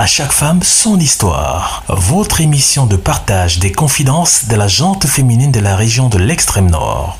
À 0.00 0.06
chaque 0.06 0.30
femme, 0.30 0.62
son 0.62 1.00
histoire. 1.00 1.82
Votre 1.88 2.40
émission 2.40 2.86
de 2.86 2.94
partage 2.94 3.58
des 3.58 3.72
confidences 3.72 4.46
de 4.46 4.54
la 4.54 4.68
jante 4.68 5.08
féminine 5.08 5.50
de 5.50 5.58
la 5.58 5.74
région 5.74 6.08
de 6.08 6.18
l'extrême 6.18 6.70
nord. 6.70 7.18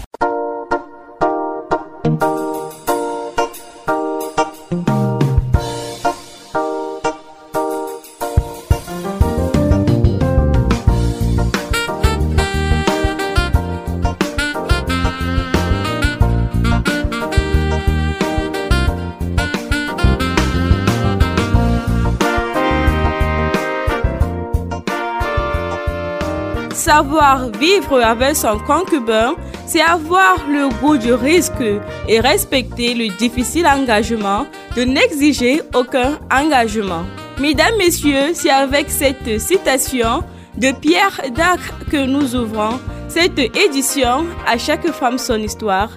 Savoir 26.99 27.49
vivre 27.51 28.03
avec 28.03 28.35
son 28.35 28.59
concubin, 28.59 29.37
c'est 29.67 29.81
avoir 29.81 30.35
le 30.49 30.69
goût 30.81 30.97
du 30.97 31.13
risque 31.15 31.63
et 32.09 32.19
respecter 32.19 32.93
le 32.93 33.17
difficile 33.17 33.69
engagement 33.69 34.47
de 34.75 34.83
n'exiger 34.83 35.63
aucun 35.77 36.19
engagement. 36.29 37.05
Mesdames, 37.39 37.77
Messieurs, 37.79 38.35
c'est 38.35 38.51
avec 38.51 38.91
cette 38.91 39.41
citation 39.41 40.25
de 40.57 40.73
Pierre 40.73 41.21
Dac 41.37 41.61
que 41.89 42.05
nous 42.05 42.35
ouvrons 42.35 42.81
cette 43.07 43.39
édition 43.39 44.27
à 44.45 44.59
chaque 44.59 44.89
femme 44.91 45.19
son 45.19 45.39
histoire 45.39 45.91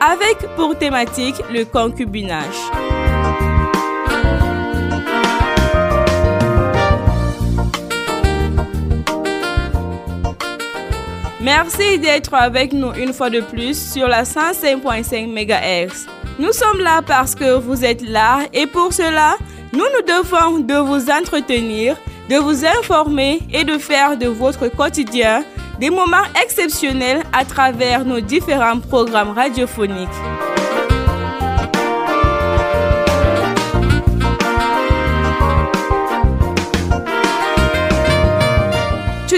avec 0.00 0.38
pour 0.56 0.76
thématique 0.76 1.40
le 1.52 1.66
concubinage. 1.66 2.97
Merci 11.48 11.98
d'être 11.98 12.34
avec 12.34 12.74
nous 12.74 12.92
une 12.92 13.14
fois 13.14 13.30
de 13.30 13.40
plus 13.40 13.92
sur 13.94 14.06
la 14.06 14.24
105.5 14.24 15.26
MHz. 15.28 16.06
Nous 16.38 16.52
sommes 16.52 16.80
là 16.80 17.00
parce 17.00 17.34
que 17.34 17.56
vous 17.58 17.86
êtes 17.86 18.02
là 18.02 18.40
et 18.52 18.66
pour 18.66 18.92
cela, 18.92 19.34
nous 19.72 19.78
nous 19.78 20.02
devons 20.06 20.58
de 20.58 20.74
vous 20.74 21.10
entretenir, 21.10 21.96
de 22.28 22.36
vous 22.36 22.66
informer 22.66 23.40
et 23.50 23.64
de 23.64 23.78
faire 23.78 24.18
de 24.18 24.26
votre 24.26 24.68
quotidien 24.68 25.42
des 25.80 25.88
moments 25.88 26.28
exceptionnels 26.44 27.22
à 27.32 27.46
travers 27.46 28.04
nos 28.04 28.20
différents 28.20 28.80
programmes 28.80 29.30
radiophoniques. 29.30 30.47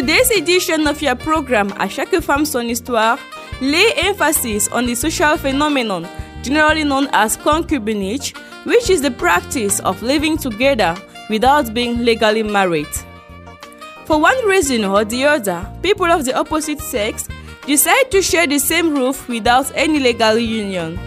Today's 0.01 0.31
edition 0.31 0.87
of 0.87 1.03
your 1.03 1.15
program, 1.15 1.75
A 1.79 1.87
Chaque 1.87 2.23
Femme 2.23 2.47
Son 2.47 2.67
Histoire, 2.67 3.19
lay 3.61 3.93
emphasis 3.98 4.67
on 4.69 4.87
the 4.87 4.95
social 4.95 5.37
phenomenon 5.37 6.09
generally 6.43 6.84
known 6.84 7.06
as 7.12 7.37
concubinage, 7.37 8.34
which 8.65 8.89
is 8.89 9.03
the 9.03 9.11
practice 9.11 9.78
of 9.81 10.03
living 10.03 10.39
together 10.39 10.97
without 11.28 11.75
being 11.75 12.03
legally 12.03 12.43
married. 12.43 12.89
For 14.06 14.19
one 14.19 14.43
reason 14.47 14.87
or 14.87 15.05
the 15.05 15.27
other, 15.27 15.71
people 15.83 16.06
of 16.06 16.25
the 16.25 16.34
opposite 16.34 16.81
sex 16.81 17.28
decide 17.67 18.11
to 18.11 18.23
share 18.23 18.47
the 18.47 18.59
same 18.59 18.95
roof 18.95 19.28
without 19.28 19.71
any 19.75 19.98
legal 19.98 20.39
union. 20.39 20.98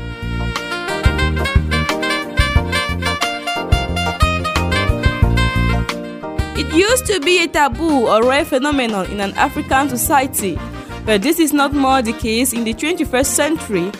Used 6.73 7.05
to 7.05 7.19
be 7.19 7.43
a 7.43 7.47
taboo 7.47 8.07
or 8.07 8.27
rare 8.27 8.45
phenomenon 8.45 9.05
in 9.11 9.19
an 9.19 9.33
African 9.33 9.89
society, 9.89 10.57
but 11.05 11.21
this 11.21 11.39
is 11.39 11.53
not 11.53 11.73
more 11.73 12.01
the 12.01 12.13
case 12.13 12.51
in 12.53 12.63
the 12.63 12.73
21st 12.73 13.25
century 13.25 13.91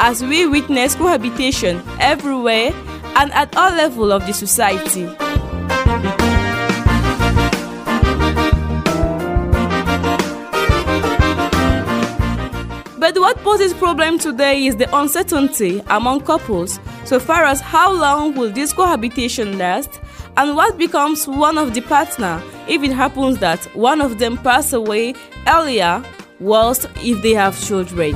as 0.00 0.22
we 0.22 0.46
witness 0.46 0.94
cohabitation 0.94 1.82
everywhere 2.00 2.72
and 3.16 3.30
at 3.32 3.54
all 3.56 3.70
levels 3.72 4.12
of 4.12 4.26
the 4.26 4.32
society. 4.32 5.04
But 12.98 13.18
what 13.18 13.36
poses 13.38 13.74
problem 13.74 14.18
today 14.18 14.64
is 14.64 14.76
the 14.76 14.88
uncertainty 14.96 15.82
among 15.88 16.20
couples 16.22 16.80
so 17.04 17.20
far 17.20 17.44
as 17.44 17.60
how 17.60 17.92
long 17.92 18.34
will 18.34 18.50
this 18.50 18.72
cohabitation 18.72 19.58
last 19.58 20.00
and 20.36 20.56
what 20.56 20.78
becomes 20.78 21.26
one 21.28 21.58
of 21.58 21.74
the 21.74 21.80
partner 21.82 22.42
if 22.68 22.82
it 22.82 22.92
happens 22.92 23.38
that 23.38 23.64
one 23.76 24.00
of 24.00 24.18
them 24.18 24.36
pass 24.38 24.72
away 24.72 25.14
earlier 25.46 26.02
whilst 26.40 26.86
if 26.96 27.22
they 27.22 27.34
have 27.34 27.58
children. 27.66 28.14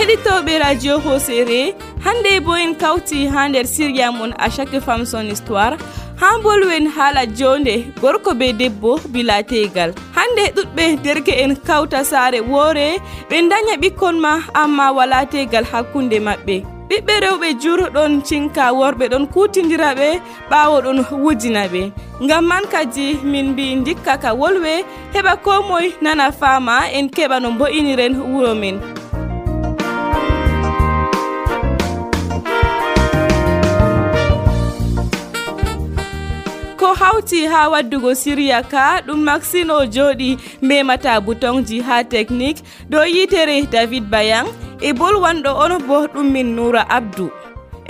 heɗitoɓe 0.00 0.54
radio 0.60 0.94
hosere 1.06 1.74
hande 2.04 2.30
bo 2.44 2.54
en 2.64 2.72
kawti 2.82 3.18
ha 3.32 3.42
nder 3.48 3.66
siriya 3.72 4.06
mon 4.18 4.32
à 4.44 4.48
chaque 4.54 4.78
femme 4.86 5.04
son 5.10 5.28
histoire 5.32 5.76
ha 6.22 6.30
bolwen 6.46 6.88
haala 6.96 7.26
jonde 7.40 7.74
gorko 8.00 8.34
be 8.40 8.48
debbo 8.60 8.96
bilategal 9.12 9.92
hande 10.16 10.44
ɗuɗɓe 10.56 10.84
derke 11.04 11.32
en 11.44 11.54
kawta 11.68 12.02
saare 12.10 12.40
woore 12.50 12.88
ɓe 13.30 13.36
daña 13.52 13.76
ɓikkon 13.82 14.16
ma 14.24 14.34
amma 14.62 14.86
wala 14.98 15.20
tegal 15.32 15.64
hakkunde 15.72 16.18
maɓɓe 16.28 16.56
ɓiɓɓe 16.90 17.14
rewɓe 17.24 17.48
juroɗon 17.62 18.12
cinka 18.26 18.64
worɓe 18.78 19.04
ɗon 19.12 19.24
kutidira 19.32 19.90
ɓe 19.98 20.08
ɓawo 20.50 20.76
ɗon 20.84 20.98
wujina 21.24 21.62
ɓe 21.72 21.82
ngam 22.24 22.44
man 22.50 22.64
kadi 22.72 23.06
min 23.30 23.46
mbi 23.52 23.64
dikka 23.86 24.14
ka 24.22 24.30
wolwe 24.40 24.72
heɓa 25.14 25.32
ko 25.44 25.52
moye 25.68 25.88
nana 26.04 26.26
fama 26.40 26.76
en 26.98 27.06
keɓa 27.16 27.36
no 27.42 27.48
mbo'iniren 27.54 28.14
wuro 28.32 28.54
men 28.62 28.76
hawti 37.00 37.46
ha 37.52 37.60
waddugo 37.72 38.10
siriya 38.22 38.60
ka 38.72 38.84
ɗum 39.06 39.20
maxine 39.28 39.72
o 39.72 39.84
jooɗi 39.94 40.28
memata 40.68 41.12
boutonji 41.24 41.80
ha 41.86 41.96
technique. 42.04 42.60
Dow 42.90 43.04
yitere 43.14 43.56
david 43.72 44.04
bayan 44.12 44.46
e 44.80 44.92
bolwanɗo 44.92 45.50
on 45.64 45.72
bo 45.88 45.96
ɗum 46.12 46.26
min 46.34 46.48
noura 46.56 46.82
abdou. 46.96 47.30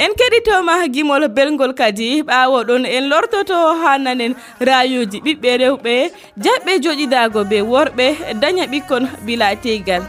En 0.02 0.12
keɗitoma 0.18 0.74
gimol 0.94 1.24
belgol 1.36 1.72
kadi 1.80 2.22
ɓawo 2.28 2.58
ɗon 2.68 2.84
en 2.96 3.04
lortoto 3.10 3.58
ha 3.80 3.98
nanen 3.98 4.32
rayuji 4.68 5.18
ɓiɓɓe 5.24 5.50
rewɓe 5.62 5.94
jaɓɓe 6.44 6.72
joƴidago 6.84 7.40
be 7.50 7.58
worɓe 7.72 8.06
daña 8.42 8.64
ɓikkon 8.72 9.04
bila 9.26 9.56
tegal 9.56 10.02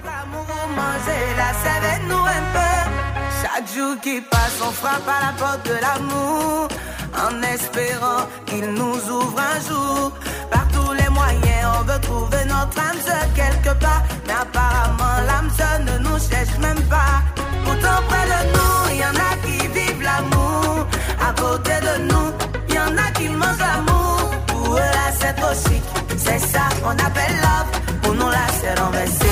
Chaque 3.41 3.68
jour 3.73 3.95
qui 4.03 4.22
passe, 4.22 4.62
on 4.62 4.72
frappe 4.72 5.07
à 5.07 5.18
la 5.25 5.31
porte 5.39 5.66
de 5.68 5.73
l'amour. 5.81 6.68
En 7.16 7.42
espérant 7.42 8.24
qu'il 8.46 8.66
nous 8.74 8.98
ouvre 9.10 9.40
un 9.40 9.60
jour. 9.68 10.12
Par 10.50 10.68
tous 10.70 10.94
les 10.94 11.10
moyens, 11.10 11.68
on 11.80 11.84
veut 11.84 12.02
trouver 12.02 12.44
notre 12.46 12.78
âme 12.80 13.00
sœur 13.06 13.26
quelque 13.36 13.74
part, 13.80 14.04
mais 14.28 14.34
apparemment 14.34 15.16
l'âme 15.28 15.50
sœur 15.58 15.80
ne 15.80 15.98
nous 16.04 16.20
cherche 16.20 16.58
même 16.60 16.82
pas. 16.84 17.22
Pourtant 17.64 18.02
près 18.08 18.26
de 18.34 18.40
nous, 18.56 18.76
il 18.92 18.98
y 18.98 19.06
en 19.06 19.18
a 19.30 19.32
qui 19.46 19.68
vivent 19.68 20.02
l'amour. 20.02 20.88
À 21.28 21.34
côté 21.34 21.74
de 21.88 22.04
nous, 22.12 22.32
il 22.70 22.76
y 22.76 22.80
en 22.80 22.98
a 22.98 23.12
qui 23.12 23.30
mangent 23.30 23.60
l'amour. 23.60 24.32
Pour 24.48 24.76
eux 24.76 24.92
là 24.98 25.08
c'est 25.20 25.34
trop 25.34 25.54
c'est 26.18 26.40
ça 26.40 26.66
qu'on 26.82 26.92
appelle 26.92 27.36
love. 27.46 28.00
Pour 28.02 28.14
nous 28.14 28.30
là 28.30 28.46
c'est 28.60 28.80
renversé. 28.80 29.31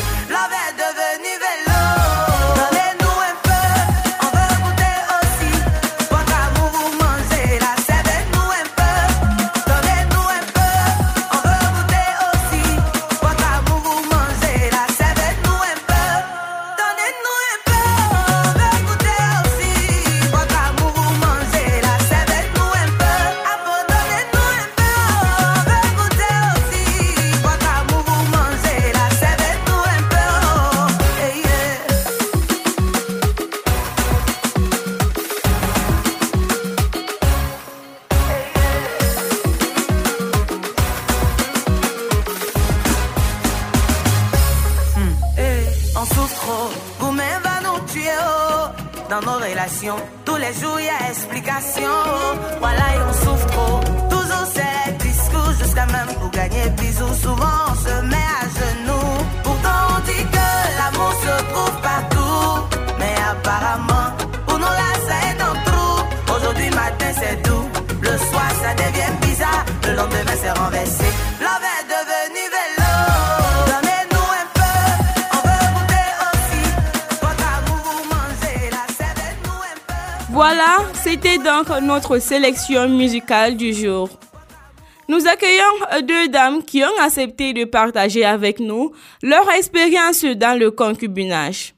Sélection 82.17 82.89
musicale 82.89 83.55
du 83.55 83.73
jour. 83.73 84.09
Nous 85.07 85.27
accueillons 85.27 86.01
deux 86.07 86.27
dames 86.29 86.63
qui 86.63 86.83
ont 86.83 87.01
accepté 87.01 87.53
de 87.53 87.65
partager 87.65 88.25
avec 88.25 88.59
nous 88.59 88.91
leur 89.21 89.49
expérience 89.51 90.23
dans 90.23 90.57
le 90.57 90.71
concubinage. 90.71 91.75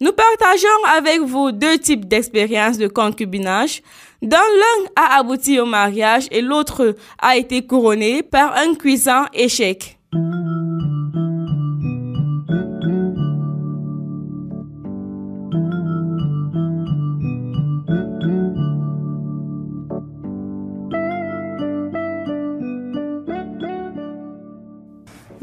Nous 0.00 0.12
partageons 0.12 0.84
avec 0.96 1.20
vous 1.20 1.50
deux 1.52 1.78
types 1.78 2.06
d'expériences 2.06 2.78
de 2.78 2.86
concubinage, 2.86 3.82
dont 4.22 4.36
l'un 4.36 5.02
a 5.02 5.18
abouti 5.18 5.58
au 5.58 5.66
mariage 5.66 6.28
et 6.30 6.40
l'autre 6.40 6.94
a 7.20 7.36
été 7.36 7.66
couronné 7.66 8.22
par 8.22 8.56
un 8.56 8.74
cuisant 8.74 9.24
échec. 9.34 9.98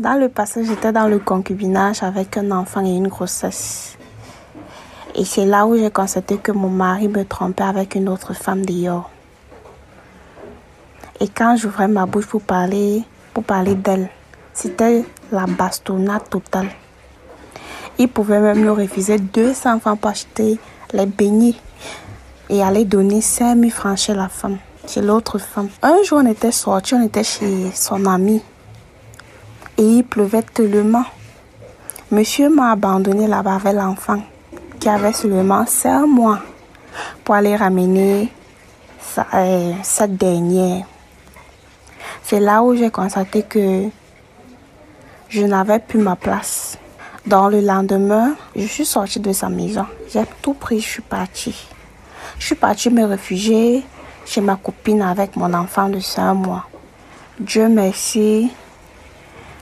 Dans 0.05 0.19
le 0.19 0.29
passé, 0.29 0.63
j'étais 0.63 0.91
dans 0.91 1.07
le 1.07 1.17
concubinage 1.17 2.03
avec 2.03 2.37
un 2.37 2.51
enfant 2.51 2.85
et 2.85 2.95
une 2.95 3.07
grossesse. 3.07 3.97
Et 5.15 5.25
c'est 5.25 5.47
là 5.47 5.65
où 5.65 5.75
j'ai 5.75 5.89
constaté 5.89 6.37
que 6.37 6.51
mon 6.51 6.69
mari 6.69 7.07
me 7.07 7.25
trompait 7.25 7.63
avec 7.63 7.95
une 7.95 8.07
autre 8.07 8.35
femme 8.35 8.63
dehors. 8.63 9.09
Et 11.19 11.27
quand 11.27 11.55
j'ouvrais 11.57 11.87
ma 11.87 12.05
bouche 12.05 12.27
pour 12.27 12.43
parler, 12.43 13.01
pour 13.33 13.43
parler 13.45 13.73
d'elle, 13.73 14.11
c'était 14.53 15.05
la 15.31 15.47
bastonnade 15.47 16.29
totale. 16.29 16.69
Il 17.97 18.07
pouvait 18.07 18.39
même 18.39 18.63
nous 18.63 18.75
refuser 18.75 19.17
200 19.17 19.79
francs 19.79 19.99
pour 19.99 20.11
acheter 20.11 20.59
les 20.93 21.07
beignets 21.07 21.55
et 22.51 22.61
aller 22.61 22.85
donner 22.85 23.21
5000 23.21 23.71
francs 23.71 23.97
chez 23.97 24.13
la 24.13 24.29
femme, 24.29 24.59
chez 24.87 25.01
l'autre 25.01 25.39
femme. 25.39 25.69
Un 25.81 26.03
jour, 26.03 26.19
on 26.23 26.27
était 26.27 26.51
sortis, 26.51 26.93
on 26.93 27.03
était 27.03 27.23
chez 27.23 27.71
son 27.73 28.05
ami 28.05 28.43
et 29.77 29.83
il 29.83 30.03
pleuvait 30.03 30.41
tellement. 30.43 31.05
Monsieur 32.11 32.49
m'a 32.49 32.71
abandonné 32.71 33.27
là-bas 33.27 33.55
avec 33.55 33.73
l'enfant 33.73 34.21
qui 34.79 34.89
avait 34.89 35.13
seulement 35.13 35.65
5 35.65 36.05
mois 36.05 36.39
pour 37.23 37.35
aller 37.35 37.55
ramener 37.55 38.31
sa- 39.01 39.25
euh, 39.33 39.73
cette 39.83 40.15
dernière. 40.17 40.85
C'est 42.23 42.39
là 42.39 42.61
où 42.63 42.75
j'ai 42.75 42.89
constaté 42.91 43.43
que 43.43 43.89
je 45.29 45.41
n'avais 45.41 45.79
plus 45.79 45.99
ma 45.99 46.15
place. 46.15 46.77
Dans 47.25 47.49
le 47.49 47.59
lendemain, 47.61 48.35
je 48.55 48.65
suis 48.67 48.85
sortie 48.85 49.19
de 49.19 49.33
sa 49.33 49.49
maison. 49.49 49.85
J'ai 50.13 50.23
tout 50.41 50.53
pris, 50.53 50.79
je 50.79 50.87
suis 50.87 51.01
partie. 51.01 51.67
Je 52.37 52.45
suis 52.45 52.55
partie 52.55 52.89
me 52.91 53.03
réfugier 53.05 53.83
chez 54.25 54.41
ma 54.41 54.55
copine 54.55 55.01
avec 55.01 55.35
mon 55.35 55.51
enfant 55.53 55.89
de 55.89 55.99
5 55.99 56.33
mois. 56.35 56.65
Dieu 57.39 57.67
merci, 57.67 58.51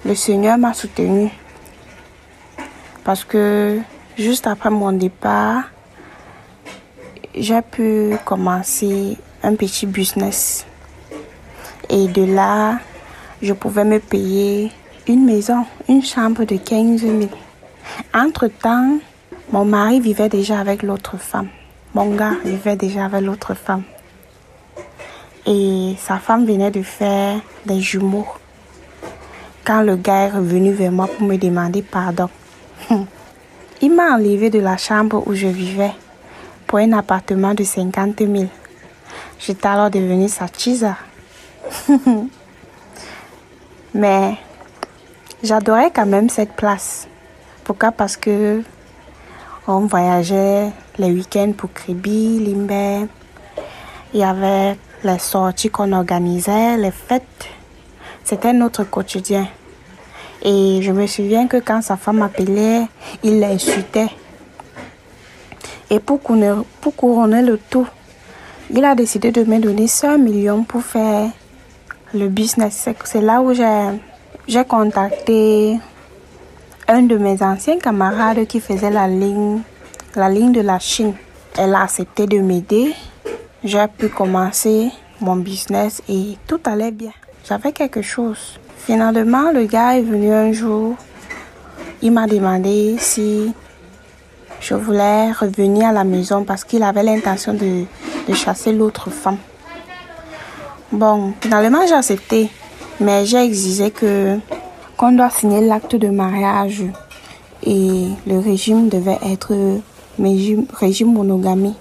le 0.05 0.15
Seigneur 0.15 0.57
m'a 0.57 0.73
soutenu. 0.73 1.29
Parce 3.03 3.23
que 3.23 3.79
juste 4.17 4.47
après 4.47 4.69
mon 4.69 4.91
départ, 4.91 5.63
j'ai 7.35 7.61
pu 7.61 8.15
commencer 8.25 9.17
un 9.43 9.55
petit 9.55 9.85
business. 9.85 10.65
Et 11.89 12.07
de 12.07 12.23
là, 12.23 12.79
je 13.41 13.53
pouvais 13.53 13.83
me 13.83 13.99
payer 13.99 14.71
une 15.07 15.25
maison, 15.25 15.65
une 15.89 16.03
chambre 16.03 16.45
de 16.45 16.57
15 16.57 17.01
000. 17.01 17.19
Entre-temps, 18.13 18.99
mon 19.51 19.65
mari 19.65 19.99
vivait 19.99 20.29
déjà 20.29 20.59
avec 20.59 20.83
l'autre 20.83 21.17
femme. 21.17 21.49
Mon 21.93 22.15
gars 22.15 22.35
vivait 22.43 22.75
déjà 22.75 23.05
avec 23.05 23.21
l'autre 23.21 23.53
femme. 23.53 23.83
Et 25.45 25.95
sa 25.99 26.17
femme 26.19 26.45
venait 26.45 26.71
de 26.71 26.81
faire 26.81 27.39
des 27.65 27.81
jumeaux 27.81 28.25
quand 29.63 29.81
le 29.81 29.95
gars 29.95 30.27
est 30.27 30.31
revenu 30.31 30.71
vers 30.71 30.91
moi 30.91 31.07
pour 31.07 31.25
me 31.25 31.37
demander 31.37 31.81
pardon. 31.81 32.29
Il 33.81 33.93
m'a 33.93 34.15
enlevé 34.15 34.49
de 34.49 34.59
la 34.59 34.77
chambre 34.77 35.23
où 35.27 35.33
je 35.33 35.47
vivais 35.47 35.93
pour 36.67 36.79
un 36.79 36.93
appartement 36.93 37.53
de 37.53 37.63
50 37.63 38.19
000. 38.19 38.45
J'étais 39.39 39.67
alors 39.67 39.89
devenue 39.89 40.29
sa 40.29 40.47
chisa. 40.47 40.95
Mais 43.93 44.37
j'adorais 45.43 45.91
quand 45.91 46.05
même 46.05 46.29
cette 46.29 46.53
place. 46.53 47.07
Pourquoi? 47.63 47.91
Parce 47.91 48.17
que 48.17 48.63
on 49.67 49.81
voyageait 49.81 50.71
les 50.97 51.11
week-ends 51.11 51.53
pour 51.55 51.71
Kribi, 51.73 52.39
Limbe. 52.39 53.07
Il 54.13 54.19
y 54.19 54.23
avait 54.23 54.77
les 55.03 55.19
sorties 55.19 55.69
qu'on 55.69 55.91
organisait, 55.93 56.77
les 56.77 56.91
fêtes. 56.91 57.47
C'était 58.23 58.53
notre 58.53 58.83
quotidien. 58.83 59.47
Et 60.41 60.79
je 60.81 60.91
me 60.91 61.07
souviens 61.07 61.47
que 61.47 61.57
quand 61.57 61.81
sa 61.81 61.97
femme 61.97 62.17
m'appelait, 62.17 62.83
il 63.23 63.39
l'insultait. 63.39 64.09
Et 65.89 65.99
pour 65.99 66.21
couronner, 66.21 67.41
le 67.41 67.57
tout, 67.69 67.87
il 68.69 68.83
a 68.83 68.95
décidé 68.95 69.31
de 69.31 69.43
me 69.43 69.59
donner 69.59 69.87
5 69.87 70.17
millions 70.17 70.63
pour 70.63 70.81
faire 70.83 71.29
le 72.13 72.27
business. 72.27 72.87
C'est- 73.05 73.21
là 73.21 73.41
où 73.41 73.53
j'ai 73.53 74.65
contacté 74.65 75.79
un 76.87 77.01
de 77.03 77.17
mes 77.17 77.41
anciens 77.41 77.77
camarades 77.79 78.45
qui 78.47 78.59
faisait 78.59 78.89
la 78.89 79.07
ligne 79.07 79.61
de 80.51 80.61
la 80.61 80.79
Chine. 80.79 81.13
Elle 81.57 81.75
a 81.75 81.83
accepté 81.83 82.25
de 82.25 82.39
m'aider. 82.39 82.93
J'ai 83.63 83.87
pu 83.87 84.09
commencer 84.09 84.89
mon 85.21 85.35
business 85.37 86.01
et 86.09 86.37
tout 86.47 86.59
allait 86.65 86.91
bien. 86.91 87.11
J'avais 87.45 87.73
quelque 87.73 88.01
chose. 88.01 88.57
Finalement, 88.77 89.51
le 89.51 89.65
gars 89.65 89.97
est 89.97 90.01
venu 90.01 90.31
un 90.31 90.53
jour. 90.53 90.95
Il 92.01 92.13
m'a 92.13 92.25
demandé 92.25 92.95
si 92.99 93.51
je 94.61 94.75
voulais 94.75 95.29
revenir 95.33 95.89
à 95.89 95.91
la 95.91 96.05
maison 96.05 96.45
parce 96.45 96.63
qu'il 96.63 96.83
avait 96.83 97.03
l'intention 97.03 97.53
de, 97.53 97.83
de 98.29 98.33
chasser 98.33 98.71
l'autre 98.71 99.09
femme. 99.09 99.39
Bon, 100.93 101.33
finalement, 101.41 101.85
j'ai 101.85 101.95
accepté. 101.95 102.49
Mais 103.01 103.25
j'ai 103.25 103.43
exigé 103.43 103.91
que 103.91 104.37
qu'on 104.95 105.11
doit 105.11 105.29
signer 105.29 105.59
l'acte 105.59 105.97
de 105.97 106.07
mariage 106.07 106.83
et 107.65 108.07
le 108.25 108.39
régime 108.39 108.87
devait 108.87 109.19
être 109.25 109.53
régime, 110.73 111.11
monogamie. 111.11 111.75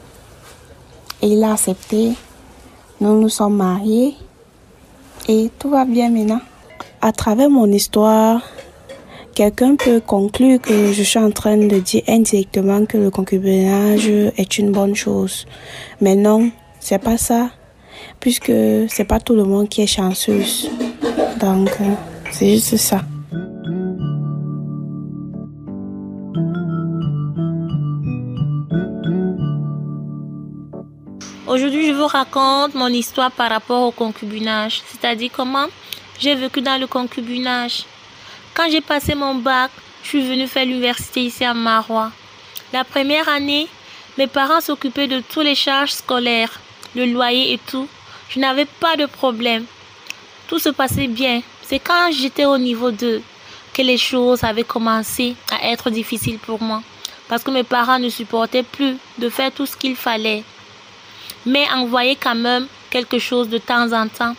Et 1.20 1.28
il 1.28 1.44
a 1.44 1.52
accepté. 1.52 2.14
Nous 3.00 3.20
nous 3.20 3.28
sommes 3.28 3.56
mariés 3.56 4.16
et 5.28 5.50
tout 5.58 5.70
va 5.70 5.84
bien 5.84 6.10
maintenant. 6.10 6.40
À 7.00 7.12
travers 7.12 7.50
mon 7.50 7.66
histoire, 7.66 8.42
quelqu'un 9.34 9.76
peut 9.76 10.00
conclure 10.00 10.60
que 10.60 10.92
je 10.92 11.02
suis 11.02 11.18
en 11.18 11.30
train 11.30 11.56
de 11.56 11.78
dire 11.78 12.02
indirectement 12.08 12.86
que 12.86 12.98
le 12.98 13.10
concubinage 13.10 14.08
est 14.08 14.58
une 14.58 14.72
bonne 14.72 14.94
chose. 14.94 15.46
Mais 16.00 16.14
non, 16.14 16.50
c'est 16.80 17.02
pas 17.02 17.16
ça. 17.16 17.50
Puisque 18.20 18.52
c'est 18.88 19.04
pas 19.04 19.20
tout 19.20 19.34
le 19.34 19.44
monde 19.44 19.68
qui 19.68 19.82
est 19.82 19.86
chanceuse. 19.86 20.70
Donc, 21.40 21.70
euh, 21.80 21.94
c'est 22.30 22.50
juste 22.50 22.76
ça. 22.76 23.02
Aujourd'hui, 31.52 31.86
je 31.86 31.92
vous 31.92 32.06
raconte 32.06 32.74
mon 32.74 32.88
histoire 32.88 33.30
par 33.30 33.50
rapport 33.50 33.82
au 33.82 33.90
concubinage, 33.90 34.80
c'est-à-dire 34.86 35.30
comment 35.30 35.66
j'ai 36.18 36.34
vécu 36.34 36.62
dans 36.62 36.80
le 36.80 36.86
concubinage. 36.86 37.84
Quand 38.54 38.70
j'ai 38.70 38.80
passé 38.80 39.14
mon 39.14 39.34
bac, 39.34 39.70
je 40.02 40.08
suis 40.08 40.26
venue 40.26 40.46
faire 40.46 40.64
l'université 40.64 41.20
ici 41.20 41.44
à 41.44 41.52
Marois. 41.52 42.10
La 42.72 42.84
première 42.84 43.28
année, 43.28 43.68
mes 44.16 44.28
parents 44.28 44.62
s'occupaient 44.62 45.08
de 45.08 45.20
toutes 45.20 45.44
les 45.44 45.54
charges 45.54 45.90
scolaires, 45.90 46.58
le 46.96 47.04
loyer 47.04 47.52
et 47.52 47.58
tout. 47.58 47.86
Je 48.30 48.40
n'avais 48.40 48.64
pas 48.64 48.96
de 48.96 49.04
problème. 49.04 49.66
Tout 50.48 50.58
se 50.58 50.70
passait 50.70 51.06
bien. 51.06 51.42
C'est 51.60 51.80
quand 51.80 52.12
j'étais 52.12 52.46
au 52.46 52.56
niveau 52.56 52.92
2 52.92 53.20
que 53.74 53.82
les 53.82 53.98
choses 53.98 54.42
avaient 54.42 54.64
commencé 54.64 55.36
à 55.50 55.68
être 55.70 55.90
difficiles 55.90 56.38
pour 56.38 56.62
moi. 56.62 56.82
parce 57.28 57.42
que 57.44 57.50
mes 57.50 57.64
parents 57.64 57.98
ne 57.98 58.08
supportaient 58.08 58.62
plus 58.62 58.96
de 59.18 59.28
faire 59.28 59.52
tout 59.52 59.66
ce 59.66 59.76
qu'il 59.76 59.96
fallait, 59.96 60.44
mais 61.46 61.66
envoyaient 61.72 62.16
quand 62.16 62.34
même 62.34 62.66
quelque 62.90 63.18
chose 63.18 63.48
de 63.48 63.58
temps 63.58 63.92
en 63.92 64.08
temps. 64.08 64.34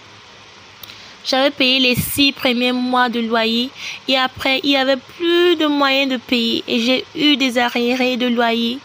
J'avais 1.26 1.52
payé 1.52 1.80
les 1.80 1.96
six 1.96 2.34
premiers 2.34 2.74
mois 2.74 3.08
de 3.08 3.22
loyer 3.22 3.70
et 4.08 4.18
après, 4.18 4.60
il 4.64 4.72
n'y 4.72 4.78
avait 4.78 4.98
plus 4.98 5.56
de 5.56 5.68
moyens 5.68 6.12
de 6.12 6.18
payer 6.18 6.64
et 6.68 6.80
j'ai 6.80 7.06
eu 7.16 7.38
des 7.38 7.58
arriérés 7.58 8.18
de 8.18 8.28
loyer 8.28 8.80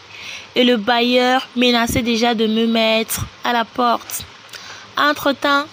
et 0.55 0.63
le 0.63 0.77
bailleur 0.77 1.47
menaçait 1.55 2.01
déjà 2.01 2.33
de 2.33 2.47
me 2.47 2.65
mettre 2.65 3.25
à 3.43 3.51
la 3.51 3.65
porte. 3.65 4.23
Entre-temps, 4.97 5.65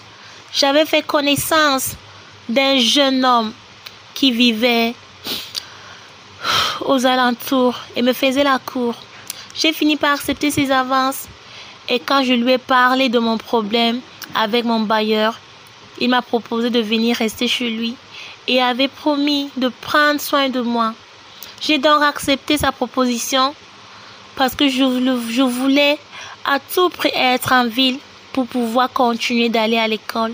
j'avais 0.53 0.85
fait 0.85 1.01
connaissance 1.01 1.95
d'un 2.49 2.77
jeune 2.79 3.23
homme 3.23 3.53
qui 4.13 4.31
vivait 4.31 4.93
aux 6.81 7.05
alentours 7.05 7.79
et 7.95 8.01
me 8.01 8.13
faisait 8.13 8.43
la 8.43 8.59
cour. 8.59 8.95
J'ai 9.55 9.73
fini 9.73 9.95
par 9.95 10.13
accepter 10.13 10.51
ses 10.51 10.71
avances 10.71 11.27
et 11.89 11.99
quand 11.99 12.23
je 12.23 12.33
lui 12.33 12.53
ai 12.53 12.57
parlé 12.57 13.09
de 13.09 13.19
mon 13.19 13.37
problème 13.37 14.01
avec 14.35 14.65
mon 14.65 14.81
bailleur, 14.81 15.39
il 15.99 16.09
m'a 16.09 16.21
proposé 16.21 16.69
de 16.69 16.79
venir 16.79 17.15
rester 17.17 17.47
chez 17.47 17.69
lui 17.69 17.95
et 18.47 18.61
avait 18.61 18.87
promis 18.87 19.49
de 19.57 19.69
prendre 19.69 20.21
soin 20.21 20.49
de 20.49 20.61
moi. 20.61 20.93
J'ai 21.61 21.77
donc 21.77 22.03
accepté 22.03 22.57
sa 22.57 22.71
proposition 22.71 23.55
parce 24.35 24.53
que 24.53 24.69
je, 24.69 25.41
voulais 25.41 25.97
à 26.45 26.59
tout 26.59 26.89
prix 26.89 27.11
être 27.15 27.51
en 27.51 27.67
ville 27.67 27.99
pour 28.31 28.45
pouvoir 28.45 28.91
continuer 28.91 29.49
d'aller 29.49 29.77
à 29.77 29.87
l'école. 29.87 30.33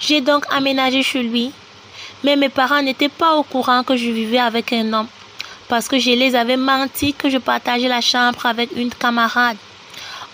J'ai 0.00 0.20
donc 0.20 0.44
aménagé 0.50 1.02
chez 1.02 1.22
lui, 1.22 1.52
mais 2.24 2.34
mes 2.34 2.48
parents 2.48 2.82
n'étaient 2.82 3.08
pas 3.08 3.36
au 3.36 3.44
courant 3.44 3.84
que 3.84 3.96
je 3.96 4.10
vivais 4.10 4.40
avec 4.40 4.72
un 4.72 4.92
homme 4.92 5.06
parce 5.68 5.86
que 5.86 5.98
je 5.98 6.10
les 6.10 6.34
avais 6.34 6.56
menti 6.56 7.12
que 7.12 7.28
je 7.28 7.38
partageais 7.38 7.88
la 7.88 8.00
chambre 8.00 8.46
avec 8.46 8.70
une 8.74 8.90
camarade. 8.90 9.58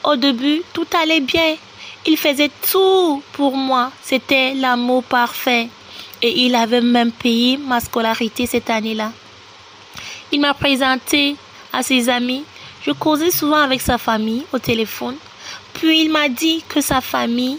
Au 0.04 0.16
début, 0.16 0.62
tout 0.72 0.86
allait 1.00 1.20
bien. 1.20 1.56
Il 2.06 2.18
faisait 2.18 2.50
tout 2.70 3.22
pour 3.32 3.56
moi. 3.56 3.90
C'était 4.02 4.52
l'amour 4.54 5.02
parfait. 5.02 5.68
Et 6.20 6.44
il 6.44 6.54
avait 6.54 6.82
même 6.82 7.10
payé 7.10 7.56
ma 7.56 7.80
scolarité 7.80 8.46
cette 8.46 8.68
année-là. 8.68 9.12
Il 10.30 10.40
m'a 10.40 10.52
présenté 10.52 11.36
à 11.72 11.82
ses 11.82 12.08
amis. 12.08 12.44
Je 12.84 12.92
causais 12.92 13.30
souvent 13.30 13.56
avec 13.56 13.80
sa 13.80 13.96
famille 13.96 14.44
au 14.52 14.58
téléphone. 14.58 15.16
Puis 15.72 16.02
il 16.02 16.10
m'a 16.10 16.28
dit 16.28 16.62
que 16.68 16.80
sa 16.80 17.00
famille 17.00 17.58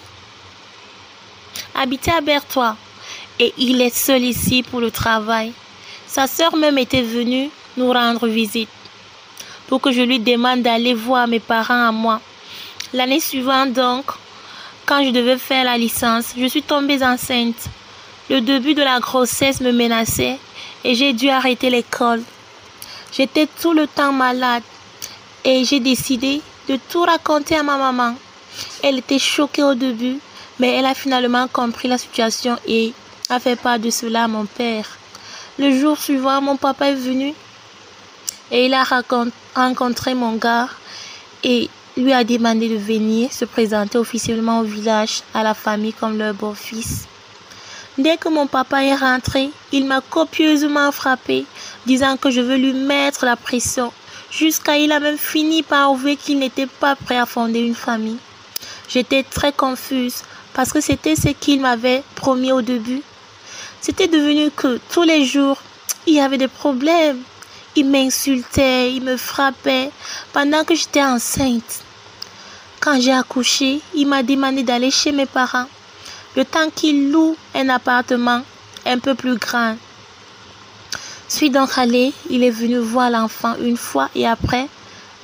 habitait 1.73 2.11
à 2.11 2.21
Bertois 2.21 2.75
et 3.39 3.53
il 3.57 3.81
est 3.81 3.95
seul 3.95 4.23
ici 4.23 4.63
pour 4.63 4.81
le 4.81 4.91
travail. 4.91 5.51
Sa 6.07 6.27
sœur 6.27 6.55
même 6.55 6.77
était 6.77 7.01
venue 7.01 7.49
nous 7.75 7.91
rendre 7.91 8.27
visite 8.27 8.69
pour 9.67 9.81
que 9.81 9.91
je 9.91 10.01
lui 10.01 10.19
demande 10.19 10.61
d'aller 10.61 10.93
voir 10.93 11.27
mes 11.27 11.39
parents 11.39 11.87
à 11.87 11.91
moi. 11.91 12.21
L'année 12.95 13.19
suivante 13.19 13.73
donc, 13.73 14.05
quand 14.85 15.03
je 15.03 15.09
devais 15.09 15.37
faire 15.37 15.65
la 15.65 15.77
licence, 15.77 16.27
je 16.37 16.45
suis 16.45 16.63
tombée 16.63 17.03
enceinte. 17.03 17.65
Le 18.29 18.39
début 18.39 18.73
de 18.73 18.83
la 18.83 19.01
grossesse 19.01 19.59
me 19.59 19.73
menaçait 19.73 20.39
et 20.81 20.95
j'ai 20.95 21.11
dû 21.11 21.27
arrêter 21.27 21.69
l'école. 21.69 22.23
J'étais 23.11 23.49
tout 23.61 23.73
le 23.73 23.85
temps 23.87 24.13
malade 24.13 24.63
et 25.43 25.65
j'ai 25.65 25.81
décidé 25.81 26.41
de 26.69 26.79
tout 26.89 27.01
raconter 27.01 27.57
à 27.57 27.63
ma 27.63 27.75
maman. 27.75 28.15
Elle 28.81 28.99
était 28.99 29.19
choquée 29.19 29.63
au 29.63 29.75
début, 29.75 30.17
mais 30.59 30.71
elle 30.77 30.85
a 30.85 30.93
finalement 30.93 31.49
compris 31.49 31.89
la 31.89 31.97
situation 31.97 32.57
et 32.65 32.93
a 33.27 33.41
fait 33.41 33.57
part 33.57 33.77
de 33.77 33.89
cela 33.89 34.23
à 34.23 34.27
mon 34.29 34.45
père. 34.45 34.87
Le 35.59 35.77
jour 35.77 35.97
suivant, 35.97 36.41
mon 36.41 36.55
papa 36.55 36.91
est 36.91 36.95
venu 36.95 37.33
et 38.51 38.67
il 38.67 38.73
a 38.73 38.85
rencontré 39.53 40.13
mon 40.13 40.35
gars 40.37 40.69
et 41.43 41.69
lui 41.97 42.11
a 42.11 42.23
demandé 42.23 42.67
de 42.67 42.77
venir 42.77 43.31
se 43.31 43.45
présenter 43.45 43.97
officiellement 43.97 44.59
au 44.59 44.63
village 44.63 45.21
à 45.33 45.43
la 45.43 45.53
famille 45.53 45.93
comme 45.93 46.17
leur 46.17 46.33
beau-fils. 46.33 47.07
Dès 47.97 48.17
que 48.17 48.27
mon 48.27 48.47
papa 48.47 48.83
est 48.83 48.95
rentré, 48.95 49.49
il 49.71 49.85
m'a 49.85 50.01
copieusement 50.01 50.91
frappé, 50.91 51.45
disant 51.85 52.17
que 52.17 52.29
je 52.29 52.41
veux 52.41 52.57
lui 52.57 52.73
mettre 52.73 53.23
la 53.23 53.37
pression, 53.37 53.93
jusqu'à 54.29 54.77
il 54.77 54.91
a 54.91 54.99
même 54.99 55.17
fini 55.17 55.63
par 55.63 55.91
avouer 55.91 56.17
qu'il 56.17 56.39
n'était 56.39 56.67
pas 56.67 56.97
prêt 56.97 57.17
à 57.17 57.25
fonder 57.25 57.59
une 57.59 57.75
famille. 57.75 58.17
J'étais 58.89 59.23
très 59.23 59.53
confuse 59.53 60.23
parce 60.53 60.73
que 60.73 60.81
c'était 60.81 61.15
ce 61.15 61.29
qu'il 61.29 61.61
m'avait 61.61 62.03
promis 62.15 62.51
au 62.51 62.61
début. 62.61 63.01
C'était 63.79 64.07
devenu 64.07 64.51
que 64.51 64.79
tous 64.91 65.03
les 65.03 65.23
jours, 65.23 65.61
il 66.05 66.15
y 66.15 66.19
avait 66.19 66.37
des 66.37 66.49
problèmes. 66.49 67.21
Il 67.77 67.89
m'insultait, 67.89 68.93
il 68.93 69.03
me 69.03 69.15
frappait 69.15 69.91
pendant 70.33 70.65
que 70.65 70.75
j'étais 70.75 71.03
enceinte. 71.03 71.84
J'ai 72.99 73.11
accouché, 73.11 73.81
il 73.95 74.07
m'a 74.07 74.21
demandé 74.21 74.61
d'aller 74.61 74.91
chez 74.91 75.11
mes 75.11 75.25
parents, 75.25 75.65
le 76.35 76.45
temps 76.45 76.69
qu'il 76.73 77.11
loue 77.11 77.35
un 77.55 77.67
appartement 77.69 78.41
un 78.85 78.99
peu 78.99 79.15
plus 79.15 79.37
grand. 79.37 79.75
Suis 81.27 81.49
donc 81.49 81.77
allé, 81.77 82.13
il 82.29 82.43
est 82.43 82.51
venu 82.51 82.77
voir 82.77 83.09
l'enfant 83.09 83.55
une 83.59 83.75
fois 83.75 84.09
et 84.13 84.27
après, 84.27 84.69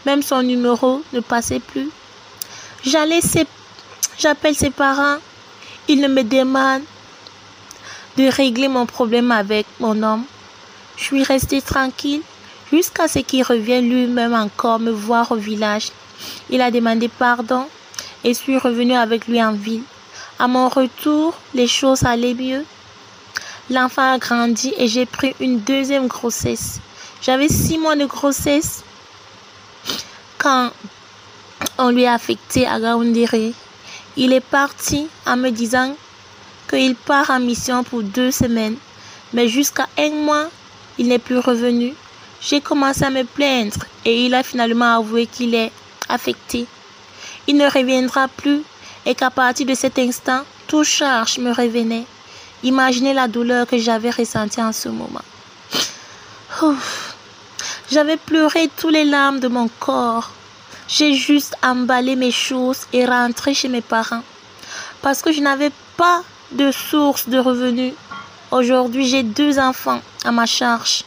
même 0.06 0.24
son 0.24 0.42
numéro 0.42 1.04
ne 1.14 1.20
passait 1.20 1.60
plus. 1.60 1.90
J'allais, 2.84 3.22
j'appelle 4.18 4.56
ses 4.56 4.72
parents, 4.72 5.18
ils 5.88 6.02
me 6.02 6.24
demandent 6.24 6.84
de 8.18 8.24
régler 8.28 8.68
mon 8.68 8.88
problème 8.88 9.32
avec 9.32 9.68
mon 9.80 10.02
homme. 10.02 10.24
Je 10.98 11.04
suis 11.04 11.24
restée 11.24 11.62
tranquille 11.62 12.22
jusqu'à 12.74 13.08
ce 13.08 13.20
qu'il 13.20 13.44
revienne 13.44 13.88
lui-même 13.88 14.34
encore 14.34 14.80
me 14.80 14.92
voir 14.92 15.32
au 15.32 15.36
village. 15.36 15.92
Il 16.50 16.62
a 16.62 16.72
demandé 16.72 17.08
pardon 17.08 17.68
et 18.24 18.34
suis 18.34 18.58
revenue 18.58 18.96
avec 18.96 19.28
lui 19.28 19.42
en 19.42 19.54
ville. 19.54 19.84
À 20.40 20.48
mon 20.48 20.70
retour, 20.70 21.36
les 21.54 21.68
choses 21.68 22.04
allaient 22.04 22.34
mieux. 22.34 22.66
L'enfant 23.70 24.14
a 24.14 24.18
grandi 24.18 24.74
et 24.78 24.88
j'ai 24.88 25.06
pris 25.06 25.36
une 25.40 25.60
deuxième 25.60 26.08
grossesse. 26.08 26.80
J'avais 27.22 27.48
six 27.48 27.78
mois 27.78 27.96
de 27.96 28.06
grossesse 28.06 28.84
quand 30.38 30.72
on 31.78 31.90
lui 31.90 32.06
a 32.06 32.14
affecté 32.14 32.68
à 32.68 32.80
Gaoundéré. 32.80 33.54
Il 34.18 34.34
est 34.34 34.42
parti 34.42 35.08
en 35.26 35.38
me 35.38 35.52
disant 35.52 35.96
qu'il 36.70 36.96
part 36.96 37.30
en 37.30 37.40
mission 37.40 37.84
pour 37.84 38.02
deux 38.02 38.32
semaines, 38.32 38.78
mais 39.34 39.48
jusqu'à 39.48 39.88
un 39.98 40.10
mois, 40.10 40.50
il 40.98 41.08
n'est 41.08 41.20
plus 41.20 41.38
revenu. 41.40 41.94
J'ai 42.42 42.60
commencé 42.60 43.04
à 43.04 43.10
me 43.10 43.24
plaindre 43.24 43.86
et 44.04 44.26
il 44.26 44.34
a 44.34 44.42
finalement 44.42 44.98
avoué 44.98 45.28
qu'il 45.28 45.54
est 45.54 45.72
affecté. 46.12 46.68
Il 47.48 47.58
ne 47.58 47.70
reviendra 47.70 48.28
plus 48.28 48.62
et 49.06 49.16
qu'à 49.16 49.30
partir 49.30 49.66
de 49.66 49.74
cet 49.74 49.98
instant, 49.98 50.42
tout 50.68 50.84
charge 50.84 51.40
me 51.40 51.52
revenait. 51.52 52.06
Imaginez 52.64 53.14
la 53.14 53.28
douleur 53.28 53.66
que 53.66 53.78
j'avais 53.78 54.12
ressentie 54.12 54.62
en 54.62 54.72
ce 54.72 54.90
moment. 54.90 55.22
J'avais 57.92 58.18
pleuré 58.18 58.70
toutes 58.78 58.94
les 58.94 59.06
larmes 59.06 59.40
de 59.40 59.48
mon 59.48 59.68
corps. 59.80 60.32
J'ai 60.88 61.14
juste 61.14 61.56
emballé 61.64 62.16
mes 62.16 62.32
choses 62.32 62.82
et 62.94 63.06
rentré 63.06 63.54
chez 63.54 63.68
mes 63.68 63.82
parents 63.82 64.24
parce 65.02 65.22
que 65.22 65.32
je 65.32 65.42
n'avais 65.42 65.72
pas 65.98 66.22
de 66.52 66.72
source 66.72 67.28
de 67.28 67.40
revenus. 67.40 67.94
Aujourd'hui, 68.52 69.08
j'ai 69.08 69.24
deux 69.24 69.58
enfants 69.58 70.02
à 70.24 70.32
ma 70.32 70.46
charge. 70.46 71.04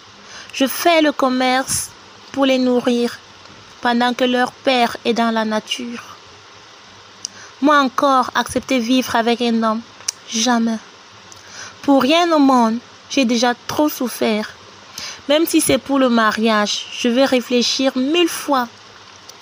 Je 0.52 0.66
fais 0.66 1.02
le 1.02 1.12
commerce 1.12 1.90
pour 2.32 2.46
les 2.46 2.58
nourrir 2.58 3.18
pendant 3.84 4.14
que 4.14 4.24
leur 4.24 4.50
père 4.50 4.96
est 5.04 5.12
dans 5.12 5.30
la 5.30 5.44
nature. 5.44 6.16
Moi 7.60 7.78
encore, 7.80 8.30
accepter 8.34 8.78
vivre 8.78 9.14
avec 9.14 9.42
un 9.42 9.62
homme, 9.62 9.82
jamais. 10.26 10.78
Pour 11.82 12.00
rien 12.00 12.32
au 12.32 12.38
monde, 12.38 12.78
j'ai 13.10 13.26
déjà 13.26 13.52
trop 13.66 13.90
souffert. 13.90 14.48
Même 15.28 15.44
si 15.44 15.60
c'est 15.60 15.76
pour 15.76 15.98
le 15.98 16.08
mariage, 16.08 16.86
je 16.98 17.08
vais 17.08 17.26
réfléchir 17.26 17.92
mille 17.94 18.30
fois. 18.42 18.68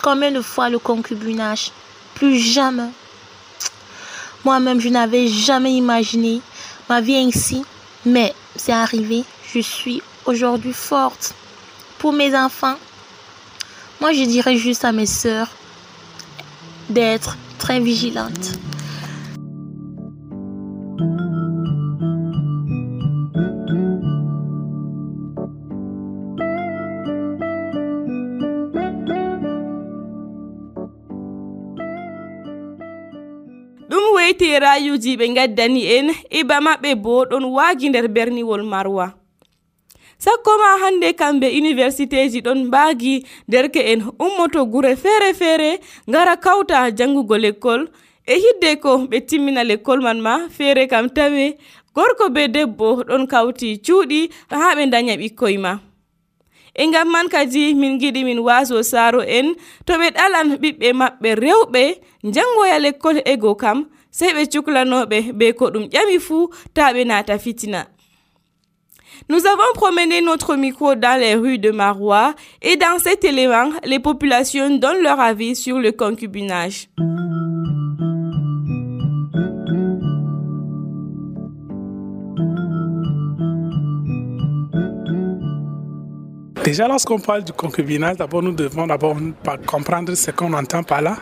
Combien 0.03 0.33
de 0.33 0.43
fois 0.43 0.69
le 0.71 0.81
concubinage? 0.81 1.71
Plus 2.17 2.37
jamais. 2.37 2.91
Moi-même, 4.45 4.81
je 4.81 4.89
n'avais 4.89 5.29
jamais 5.29 5.75
imaginé 5.75 6.41
ma 6.89 7.01
vie 7.01 7.17
ainsi, 7.29 7.65
mais 8.05 8.35
c'est 8.57 8.73
arrivé. 8.73 9.23
Je 9.55 9.61
suis 9.61 10.03
aujourd'hui 10.25 10.73
forte 10.73 11.33
pour 12.01 12.13
mes 12.13 12.37
enfants. 12.37 12.77
Moi, 14.03 14.15
je 14.15 14.25
dirais 14.25 14.57
juste 14.57 14.85
à 14.85 14.91
mes 14.91 15.07
sœurs 15.07 15.49
d'être 16.91 17.37
très 17.57 17.79
vigilantes. 17.79 18.59
ɗum 33.89 34.05
weyti 34.17 34.59
rayuji 34.59 35.17
ɓe 35.17 35.27
gaddani 35.37 35.83
en 35.99 36.07
iba 36.41 36.59
maɓɓe 36.61 36.91
bo 36.97 37.25
ɗon 37.31 37.45
waagi 37.55 37.89
nder 37.89 38.09
berniwol 38.09 38.63
marwa 38.65 39.22
sakkoma 40.25 40.69
hande 40.83 41.09
kamɓe 41.21 41.47
université 41.61 42.29
ji 42.33 42.41
ɗon 42.47 42.61
mbaagi 42.69 43.14
derke'en 43.49 44.00
ummoto 44.25 44.61
gure 44.73 44.93
feere 44.97 45.31
feere 45.41 45.71
ngara 46.11 46.37
kawta 46.45 46.91
jangugo 46.99 47.37
l'école 47.45 47.85
e 48.26 48.35
hidde 48.43 48.71
ko 48.83 48.93
ɓe 49.11 49.19
timmina 49.29 49.62
l'école 49.64 50.02
man 50.02 50.21
ma 50.21 50.35
feere 50.57 50.87
kam 50.87 51.09
tawe. 51.17 51.47
Gorko 51.95 52.31
be 52.35 52.49
debbo 52.49 53.02
ɗon 53.09 53.26
kawti 53.33 53.69
cuuɗi 53.87 54.21
ha 54.50 54.75
ɓe 54.76 54.85
daña 54.93 55.14
ɓikkoy 55.21 55.57
ma. 55.59 55.73
E 56.75 56.87
ngam 56.87 57.09
man 57.12 57.29
kadi 57.29 57.75
min 57.75 57.99
giɗi 58.00 58.25
min 58.25 58.38
waaso 58.47 58.83
saaro 58.83 59.21
en 59.38 59.47
to 59.87 59.93
ɓe 60.00 60.07
ɗalan 60.17 60.49
ɓiɓɓe 60.62 60.88
maɓɓe 61.00 61.31
rewɓe 61.43 61.83
jangoya 62.35 62.79
l'école 62.79 63.21
ego 63.33 63.55
kam 63.62 63.79
sey 64.11 64.31
ɓe 64.37 64.43
cuklanoɓe 64.52 65.19
be 65.38 65.47
ko 65.59 65.67
ɗum 65.75 65.85
ƴami 65.93 66.19
fuu 66.26 66.49
taa 66.75 66.93
ɓe 66.95 67.05
naata 67.07 67.38
fitina. 67.38 67.92
Nous 69.29 69.47
avons 69.47 69.73
promené 69.75 70.21
notre 70.21 70.57
micro 70.57 70.95
dans 70.95 71.19
les 71.19 71.35
rues 71.35 71.59
de 71.59 71.71
Marois 71.71 72.35
et 72.61 72.76
dans 72.76 72.99
cet 72.99 73.25
élément, 73.25 73.71
les 73.85 73.99
populations 73.99 74.76
donnent 74.76 75.02
leur 75.02 75.21
avis 75.21 75.55
sur 75.55 75.79
le 75.79 75.93
concubinage. 75.93 76.88
Déjà, 86.64 86.87
lorsqu'on 86.87 87.19
parle 87.19 87.43
du 87.43 87.52
concubinage, 87.52 88.17
d'abord, 88.17 88.41
nous 88.41 88.52
devons 88.52 88.87
d'abord 88.87 89.17
comprendre 89.67 90.14
ce 90.14 90.31
qu'on 90.31 90.52
entend 90.52 90.85
par 90.85 91.02
là. 91.02 91.17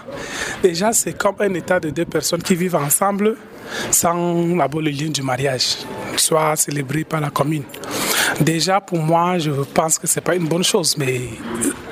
Déjà, 0.62 0.92
c'est 0.92 1.16
comme 1.16 1.36
un 1.40 1.54
état 1.54 1.80
de 1.80 1.88
deux 1.90 2.04
personnes 2.04 2.42
qui 2.42 2.54
vivent 2.54 2.76
ensemble 2.76 3.36
sans 3.90 4.56
d'abord 4.56 4.82
le 4.82 4.90
lien 4.90 5.08
du 5.08 5.22
mariage, 5.22 5.78
soit 6.16 6.56
célébré 6.56 7.04
par 7.04 7.20
la 7.20 7.30
commune. 7.30 7.64
Déjà, 8.40 8.80
pour 8.80 8.98
moi, 8.98 9.38
je 9.38 9.50
pense 9.50 9.98
que 9.98 10.06
ce 10.06 10.18
n'est 10.18 10.24
pas 10.24 10.34
une 10.34 10.48
bonne 10.48 10.64
chose, 10.64 10.96
mais 10.96 11.20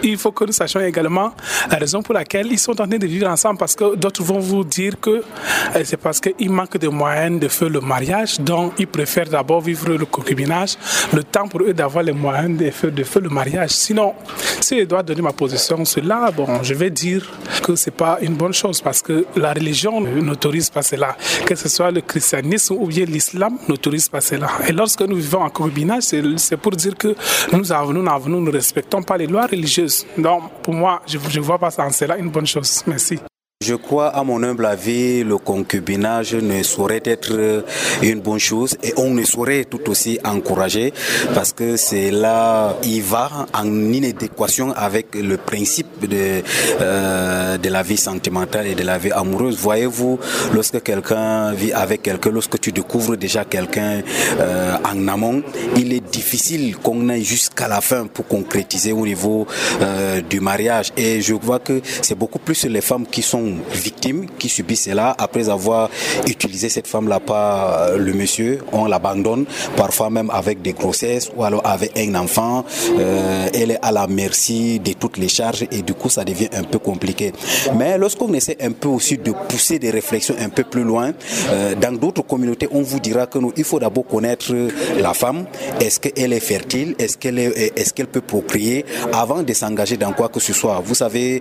il 0.02 0.16
faut 0.16 0.32
que 0.32 0.44
nous 0.44 0.52
sachions 0.52 0.80
également 0.80 1.32
la 1.70 1.78
raison 1.78 2.02
pour 2.02 2.14
laquelle 2.14 2.48
ils 2.50 2.58
sont 2.58 2.72
en 2.72 2.86
train 2.86 2.98
de 2.98 3.06
vivre 3.06 3.28
ensemble, 3.28 3.58
parce 3.58 3.74
que 3.74 3.96
d'autres 3.96 4.22
vont 4.22 4.38
vous 4.38 4.64
dire 4.64 4.98
que 5.00 5.10
euh, 5.10 5.82
c'est 5.84 5.96
parce 5.96 6.20
qu'il 6.20 6.50
manque 6.50 6.76
de 6.78 6.88
moyens 6.88 7.40
de 7.40 7.48
faire 7.48 7.68
le 7.68 7.80
mariage, 7.80 8.40
donc 8.40 8.72
ils 8.78 8.86
préfèrent 8.86 9.28
d'abord 9.28 9.60
vivre 9.60 9.90
le 9.90 10.04
concubinage, 10.06 10.76
le 11.12 11.22
temps 11.24 11.48
pour 11.48 11.62
eux 11.62 11.72
d'avoir 11.72 12.04
les 12.04 12.12
moyens 12.12 12.58
de 12.58 12.70
faire, 12.70 12.92
de 12.92 13.04
faire 13.04 13.22
le 13.22 13.28
mariage. 13.28 13.70
Sinon, 13.70 14.14
si 14.60 14.80
je 14.80 14.84
dois 14.84 15.02
donner 15.02 15.22
ma 15.22 15.32
position 15.32 15.84
cela, 15.84 16.30
bon, 16.30 16.46
je 16.62 16.74
vais 16.74 16.90
dire 16.90 17.30
que 17.62 17.76
ce 17.76 17.90
n'est 17.90 17.96
pas 17.96 18.18
une 18.20 18.34
bonne 18.34 18.54
chose, 18.54 18.80
parce 18.80 19.02
que 19.02 19.26
la 19.36 19.52
religion 19.52 20.00
n'autorise 20.00 20.70
pas 20.70 20.82
cela, 20.82 21.16
que 21.44 21.54
ce 21.54 21.68
soit 21.68 21.90
le 21.90 22.00
christianisme 22.00 22.74
ou 22.78 22.86
bien 22.86 23.04
l'islam 23.04 23.58
n'autorise 23.68 24.08
pas 24.08 24.20
cela. 24.20 24.48
Et 24.66 24.72
lorsque 24.72 25.02
nous 25.02 25.16
vivons 25.16 25.42
en 25.42 25.50
concubinage, 25.50 26.04
c'est 26.04 26.22
c'est 26.36 26.56
pour 26.56 26.72
dire 26.72 26.96
que 26.96 27.14
nous, 27.52 27.72
avons, 27.72 27.92
nous, 27.92 28.02
nous 28.26 28.40
ne 28.40 28.50
respectons 28.50 29.02
pas 29.02 29.16
les 29.16 29.26
lois 29.26 29.46
religieuses. 29.46 29.87
Donc, 30.16 30.50
pour 30.62 30.74
moi, 30.74 31.02
je 31.06 31.18
ne 31.18 31.44
vois 31.44 31.58
pas 31.58 31.70
ça 31.70 31.84
en 31.84 31.90
cela 31.90 32.16
une 32.18 32.30
bonne 32.30 32.46
chose. 32.46 32.82
Merci. 32.86 33.18
Je 33.60 33.74
crois, 33.74 34.10
à 34.10 34.22
mon 34.22 34.44
humble 34.44 34.66
avis, 34.66 35.24
le 35.24 35.36
concubinage 35.36 36.32
ne 36.36 36.62
saurait 36.62 37.02
être 37.04 37.64
une 38.02 38.20
bonne 38.20 38.38
chose 38.38 38.76
et 38.84 38.94
on 38.96 39.10
ne 39.10 39.24
saurait 39.24 39.64
tout 39.64 39.90
aussi 39.90 40.20
encourager 40.24 40.92
parce 41.34 41.52
que 41.52 41.76
c'est 41.76 42.12
là, 42.12 42.76
il 42.84 43.02
va 43.02 43.48
en 43.52 43.66
inadéquation 43.92 44.72
avec 44.76 45.12
le 45.16 45.36
principe 45.38 46.08
de, 46.08 46.40
euh, 46.80 47.58
de 47.58 47.68
la 47.68 47.82
vie 47.82 47.96
sentimentale 47.96 48.68
et 48.68 48.76
de 48.76 48.84
la 48.84 48.96
vie 48.96 49.10
amoureuse. 49.10 49.56
Voyez-vous, 49.56 50.20
lorsque 50.54 50.80
quelqu'un 50.84 51.52
vit 51.52 51.72
avec 51.72 52.02
quelqu'un, 52.02 52.30
lorsque 52.30 52.60
tu 52.60 52.70
découvres 52.70 53.16
déjà 53.16 53.44
quelqu'un 53.44 54.02
euh, 54.38 54.76
en 54.84 55.08
amont, 55.08 55.42
il 55.76 55.92
est 55.92 56.08
difficile 56.12 56.76
qu'on 56.76 57.08
aille 57.08 57.24
jusqu'à 57.24 57.66
la 57.66 57.80
fin 57.80 58.06
pour 58.06 58.28
concrétiser 58.28 58.92
au 58.92 59.04
niveau 59.04 59.48
euh, 59.82 60.20
du 60.20 60.38
mariage. 60.38 60.92
Et 60.96 61.20
je 61.22 61.34
vois 61.34 61.58
que 61.58 61.80
c'est 62.02 62.16
beaucoup 62.16 62.38
plus 62.38 62.64
les 62.66 62.80
femmes 62.82 63.04
qui 63.04 63.22
sont 63.22 63.47
victimes 63.72 64.26
qui 64.38 64.48
subissent 64.48 64.84
cela 64.84 65.14
après 65.18 65.48
avoir 65.48 65.90
utilisé 66.26 66.68
cette 66.68 66.86
femme-là 66.86 67.20
par 67.20 67.72
euh, 67.72 67.96
le 67.96 68.12
monsieur, 68.12 68.60
on 68.72 68.86
l'abandonne, 68.86 69.44
parfois 69.76 70.10
même 70.10 70.30
avec 70.30 70.62
des 70.62 70.72
grossesses 70.72 71.30
ou 71.36 71.44
alors 71.44 71.62
avec 71.64 71.96
un 71.98 72.14
enfant. 72.14 72.64
Euh, 72.98 73.48
elle 73.54 73.72
est 73.72 73.78
à 73.82 73.92
la 73.92 74.06
merci 74.06 74.80
de 74.80 74.92
toutes 74.92 75.18
les 75.18 75.28
charges 75.28 75.66
et 75.70 75.82
du 75.82 75.94
coup 75.94 76.08
ça 76.08 76.24
devient 76.24 76.48
un 76.54 76.62
peu 76.62 76.78
compliqué. 76.78 77.32
Mais 77.76 77.98
lorsqu'on 77.98 78.32
essaie 78.34 78.56
un 78.60 78.72
peu 78.72 78.88
aussi 78.88 79.18
de 79.18 79.32
pousser 79.32 79.78
des 79.78 79.90
réflexions 79.90 80.34
un 80.40 80.48
peu 80.48 80.64
plus 80.64 80.84
loin, 80.84 81.12
euh, 81.50 81.74
dans 81.74 81.92
d'autres 81.92 82.22
communautés, 82.22 82.68
on 82.70 82.82
vous 82.82 83.00
dira 83.00 83.26
que 83.26 83.38
il 83.56 83.64
faut 83.64 83.78
d'abord 83.78 84.06
connaître 84.06 84.52
la 84.98 85.14
femme. 85.14 85.44
Est-ce 85.80 86.00
qu'elle 86.00 86.32
est 86.32 86.40
fertile? 86.40 86.94
Est-ce 86.98 87.16
qu'elle 87.16 87.38
est, 87.38 87.72
est-ce 87.76 87.92
qu'elle 87.94 88.08
peut 88.08 88.20
procréer? 88.20 88.84
Avant 89.12 89.42
de 89.42 89.52
s'engager 89.52 89.96
dans 89.96 90.12
quoi 90.12 90.28
que 90.28 90.40
ce 90.40 90.52
soit 90.52 90.82
Vous 90.84 90.94
savez, 90.94 91.40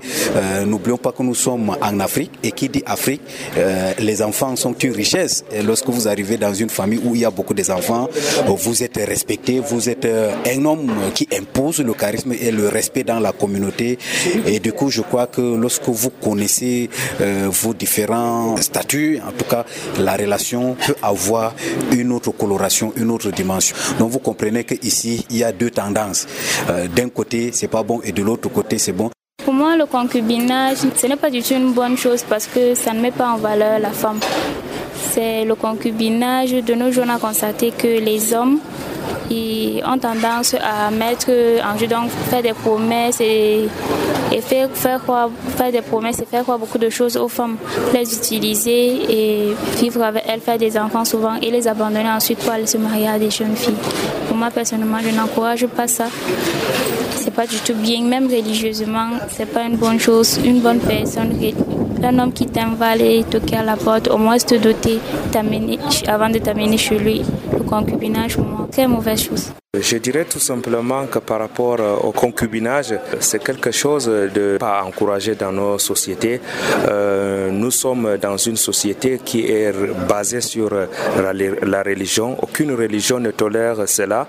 n'oublions 0.66 0.98
pas 0.98 1.12
que 1.12 1.24
nous 1.24 1.36
sommes 1.36 1.76
en 1.82 1.97
Afrique 2.00 2.32
et 2.44 2.52
qui 2.52 2.70
dit 2.70 2.84
Afrique, 2.86 3.22
euh, 3.58 3.94
les 4.00 4.22
enfants 4.22 4.56
sont 4.56 4.74
une 4.74 4.94
richesse. 4.94 5.44
Lorsque 5.66 5.88
vous 5.90 6.08
arrivez 6.08 6.38
dans 6.38 6.54
une 6.54 6.70
famille 6.70 7.00
où 7.04 7.16
il 7.16 7.22
y 7.22 7.26
a 7.26 7.32
beaucoup 7.32 7.54
d'enfants, 7.54 8.10
vous 8.46 8.84
êtes 8.84 8.98
respecté, 8.98 9.60
vous 9.60 9.90
êtes 9.90 10.06
euh, 10.06 10.32
un 10.46 10.66
homme 10.66 10.92
qui 11.14 11.28
impose 11.38 11.80
le 11.80 11.94
charisme 11.94 12.34
et 12.34 12.52
le 12.52 12.68
respect 12.68 13.04
dans 13.04 13.20
la 13.20 13.32
communauté. 13.32 13.98
Et 14.46 14.60
du 14.60 14.74
coup, 14.74 14.90
je 14.90 15.02
crois 15.02 15.28
que 15.28 15.42
lorsque 15.42 15.88
vous 15.88 16.10
connaissez 16.10 16.90
euh, 17.22 17.48
vos 17.50 17.74
différents 17.74 18.58
statuts, 18.58 19.20
en 19.26 19.32
tout 19.32 19.46
cas, 19.46 19.66
la 20.00 20.16
relation 20.16 20.76
peut 20.76 20.96
avoir 21.02 21.54
une 21.92 22.12
autre 22.12 22.32
coloration, 22.32 22.94
une 22.96 23.12
autre 23.12 23.32
dimension. 23.32 23.76
Donc 24.00 24.12
vous 24.12 24.20
comprenez 24.20 24.64
qu'ici, 24.64 25.26
il 25.30 25.38
y 25.38 25.44
a 25.44 25.52
deux 25.52 25.72
tendances. 25.72 26.28
D'un 26.96 27.10
côté, 27.10 27.52
c'est 27.54 27.68
pas 27.68 27.84
bon 27.84 28.02
et 28.04 28.12
de 28.12 28.24
l'autre 28.24 28.50
côté, 28.50 28.78
c'est 28.78 28.92
bon. 28.92 29.10
Moi, 29.58 29.76
le 29.76 29.88
concubinage, 29.88 30.78
ce 30.96 31.08
n'est 31.08 31.16
pas 31.16 31.32
du 31.32 31.42
tout 31.42 31.56
une 31.56 31.74
bonne 31.74 31.98
chose 31.98 32.24
parce 32.30 32.46
que 32.46 32.76
ça 32.76 32.94
ne 32.94 33.02
met 33.02 33.10
pas 33.10 33.30
en 33.30 33.38
valeur 33.38 33.80
la 33.80 33.90
femme. 33.90 34.20
C'est 34.94 35.46
le 35.46 35.56
concubinage. 35.56 36.52
De 36.52 36.76
nos 36.76 36.92
jours, 36.92 37.06
on 37.08 37.10
a 37.10 37.18
constaté 37.18 37.72
que 37.72 37.88
les 37.88 38.36
hommes 38.36 38.60
ils 39.30 39.82
ont 39.86 39.98
tendance 39.98 40.56
à 40.56 40.92
mettre 40.92 41.30
en 41.64 41.78
jeu, 41.78 41.88
donc 41.88 42.10
faire 42.30 42.42
des 42.42 42.54
promesses 42.54 43.20
et, 43.22 43.68
faire, 44.42 44.70
faire, 44.74 45.02
faire 45.56 45.72
des 45.72 45.82
promesses 45.82 46.20
et 46.20 46.26
faire 46.26 46.44
croire 46.44 46.60
beaucoup 46.60 46.78
de 46.78 46.90
choses 46.90 47.18
aux 47.18 47.28
femmes, 47.28 47.58
les 47.94 48.14
utiliser 48.14 49.02
et 49.10 49.54
vivre 49.78 50.04
avec 50.04 50.24
elles, 50.28 50.42
faire 50.42 50.58
des 50.58 50.78
enfants 50.78 51.06
souvent 51.06 51.36
et 51.42 51.52
les 51.52 51.68
abandonner 51.68 52.10
ensuite 52.10 52.40
pour 52.40 52.52
aller 52.52 52.68
se 52.68 52.78
marier 52.78 53.08
à 53.08 53.20
des 53.20 53.30
jeunes 53.30 53.56
filles. 53.56 53.76
Pour 54.28 54.38
moi, 54.38 54.50
personnellement, 54.52 55.00
je 55.04 55.10
n'encourage 55.10 55.66
pas 55.68 55.88
ça 55.88 56.06
c'est 57.28 57.34
pas 57.34 57.46
du 57.46 57.58
tout 57.58 57.74
bien, 57.74 58.04
même 58.04 58.28
religieusement, 58.28 59.10
c'est 59.30 59.52
pas 59.52 59.64
une 59.64 59.76
bonne 59.76 60.00
chose. 60.00 60.40
Une 60.46 60.62
bonne 60.62 60.80
personne, 60.80 61.34
un 62.02 62.20
homme 62.20 62.32
qui 62.32 62.46
t'aime 62.46 62.76
va 62.76 62.92
aller 62.92 63.26
toquer 63.30 63.58
à 63.58 63.64
la 63.64 63.76
porte, 63.76 64.08
au 64.08 64.18
moins 64.18 64.38
te 64.38 64.56
doter 64.56 65.00
avant 66.08 66.30
de 66.30 66.38
t'amener 66.38 66.78
chez 66.78 66.98
lui. 66.98 67.24
Le 67.52 67.64
concubinage, 67.66 68.38
pour 68.38 68.46
moi, 68.46 68.68
très 68.98 69.14
mauvaise 69.14 69.30
chose. 69.30 69.67
Je 69.74 69.98
dirais 69.98 70.24
tout 70.24 70.40
simplement 70.40 71.08
que 71.08 71.20
par 71.20 71.40
rapport 71.40 71.82
euh, 71.82 71.98
au 71.98 72.14
concubinage, 72.14 72.96
c'est 73.20 73.44
quelque 73.44 73.72
chose 73.72 74.06
de 74.06 74.56
pas 74.58 74.82
encouragé 74.82 75.36
dans 75.36 75.52
nos 75.52 75.78
sociétés. 75.78 76.40
Euh, 76.88 77.52
nous 77.52 77.70
sommes 77.70 78.18
dans 78.18 78.38
une 78.38 78.56
société 78.56 79.20
qui 79.24 79.46
est 79.52 79.74
basée 80.08 80.40
sur 80.40 80.70
la, 80.72 81.84
religion. 81.84 82.38
Aucune 82.42 82.72
religion 82.76 83.20
ne 83.20 83.32
tolère 83.32 83.90
cela. 83.90 84.28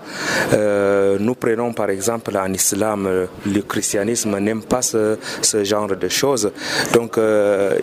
Euh, 0.54 1.18
nous 1.20 1.36
prenons 1.36 1.72
par 1.72 1.90
exemple 1.90 2.36
en 2.36 2.52
islam, 2.52 3.08
le 3.46 3.60
christianisme 3.62 4.36
n'aime 4.40 4.62
pas 4.62 4.82
ce, 4.82 5.16
genre 5.62 5.94
de 5.96 6.08
choses. 6.08 6.50
Donc 6.92 7.16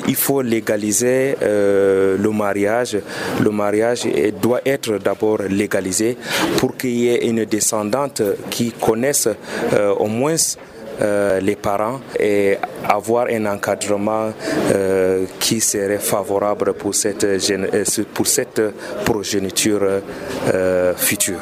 il 0.08 0.16
faut 0.16 0.42
légaliser 0.42 1.38
le 1.42 2.30
mariage. 2.32 2.98
Le 3.42 3.50
mariage 3.50 4.06
doit 4.42 4.62
être 4.66 4.98
d'abord 4.98 5.42
légalisé 5.50 6.18
pour 6.58 6.76
qu'il 6.76 6.98
y 6.98 7.08
ait 7.08 7.26
une 7.26 7.45
descendantes 7.46 8.22
qui 8.50 8.72
connaissent 8.72 9.30
euh, 9.74 9.94
au 9.94 10.08
moins 10.08 10.36
euh, 11.02 11.40
les 11.42 11.56
parents 11.56 12.00
et 12.20 12.58
avoir 12.88 13.28
un 13.30 13.46
encadrement 13.48 14.32
euh, 14.74 15.26
qui 15.40 15.60
serait 15.60 16.00
favorable 16.00 16.74
pour 16.74 16.96
cette, 16.96 17.26
pour 18.14 18.28
cette 18.28 18.62
progéniture 19.04 20.02
future 20.96 21.40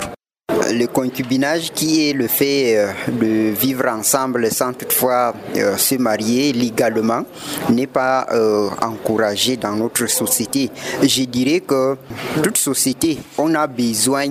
le 0.74 0.88
concubinage 0.88 1.72
qui 1.74 2.10
est 2.10 2.14
le 2.14 2.28
fait 2.28 2.78
euh, 2.78 2.88
de 3.08 3.52
vivre 3.52 3.88
ensemble 3.88 4.52
sans 4.52 4.74
toutefois 4.74 5.34
euh, 5.56 5.78
se 5.78 5.96
marier 5.96 6.52
légalement 6.54 7.24
n'est 7.70 7.88
pas 7.88 8.26
euh, 8.32 8.70
encouragé 8.82 9.58
dans 9.58 9.76
notre 9.76 10.08
société. 10.08 10.70
Je 11.02 11.24
dirais 11.24 11.62
que 11.62 11.96
toute 12.42 12.58
société, 12.58 13.20
on 13.38 13.54
a 13.56 13.68
besoin 13.68 14.26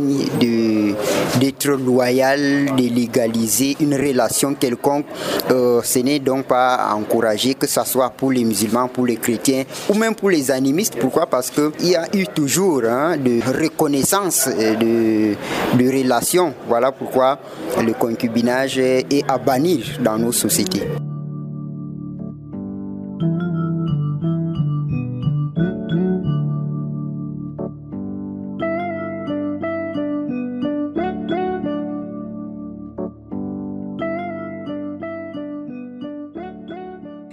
d'être 1.40 1.68
loyal, 1.70 2.74
de 2.76 2.88
légaliser 2.94 3.76
une 3.80 3.94
relation 3.94 4.54
quelconque. 4.54 5.06
ce 5.48 5.98
n'est 6.00 6.18
donc 6.18 6.46
pas 6.46 6.92
encouragé 6.94 7.54
que 7.54 7.66
ce 7.66 7.84
soit 7.84 8.10
pour 8.10 8.32
les 8.32 8.44
musulmans, 8.44 8.88
pour 8.88 9.06
les 9.06 9.16
chrétiens 9.16 9.64
ou 9.88 9.94
même 9.94 10.14
pour 10.14 10.30
les 10.30 10.50
animistes. 10.50 10.96
Pourquoi? 10.98 11.26
Parce 11.26 11.50
qu'il 11.50 11.88
y 11.88 11.94
a 11.96 12.06
eu 12.14 12.26
toujours 12.26 12.82
hein, 12.84 13.16
de 13.16 13.40
reconnaissance 13.62 14.48
de, 14.48 15.34
de 15.76 15.88
relations 15.88 16.31
Voilà 16.66 16.92
pourquoi 16.92 17.38
le 17.84 17.92
concubinage 17.92 18.78
est 18.78 19.24
à 19.28 19.38
bannir 19.38 19.84
dans 20.00 20.18
nos 20.18 20.32
sociétés. 20.32 20.82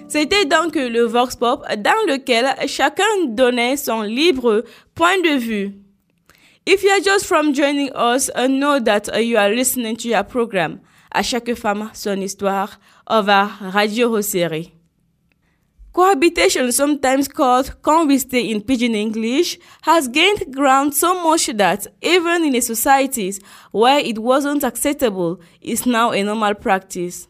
C'était 0.07 0.45
donc 0.45 0.75
le 0.75 1.03
Vox 1.03 1.35
Pop 1.35 1.63
dans 1.77 1.91
lequel 2.07 2.47
chacun 2.67 3.03
donnait 3.27 3.77
son 3.77 4.01
libre 4.01 4.63
point 4.95 5.17
de 5.23 5.37
vue. 5.37 5.78
If 6.65 6.83
you 6.83 6.89
are 6.89 6.99
just 6.99 7.25
from 7.25 7.53
joining 7.53 7.91
us, 7.93 8.29
uh, 8.35 8.47
know 8.47 8.79
that 8.79 9.13
uh, 9.13 9.17
you 9.17 9.37
are 9.37 9.49
listening 9.49 9.95
to 9.97 10.07
your 10.07 10.23
program. 10.23 10.81
À 11.11 11.23
chaque 11.23 11.55
femme 11.55 11.89
son 11.93 12.21
histoire 12.21 12.79
over 13.09 13.49
Radio 13.73 14.09
Roseri. 14.09 14.73
Cohabitation, 15.91 16.71
sometimes 16.71 17.27
called 17.27 17.73
stay 18.19 18.51
in 18.51 18.61
Pidgin 18.61 18.93
English, 18.93 19.57
has 19.81 20.07
gained 20.07 20.53
ground 20.53 20.93
so 20.93 21.23
much 21.23 21.47
that 21.47 21.87
even 22.01 22.45
in 22.45 22.61
societies 22.61 23.39
where 23.71 23.99
it 23.99 24.19
wasn't 24.19 24.63
acceptable, 24.63 25.41
is 25.61 25.87
now 25.87 26.11
a 26.11 26.23
normal 26.23 26.53
practice. 26.53 27.27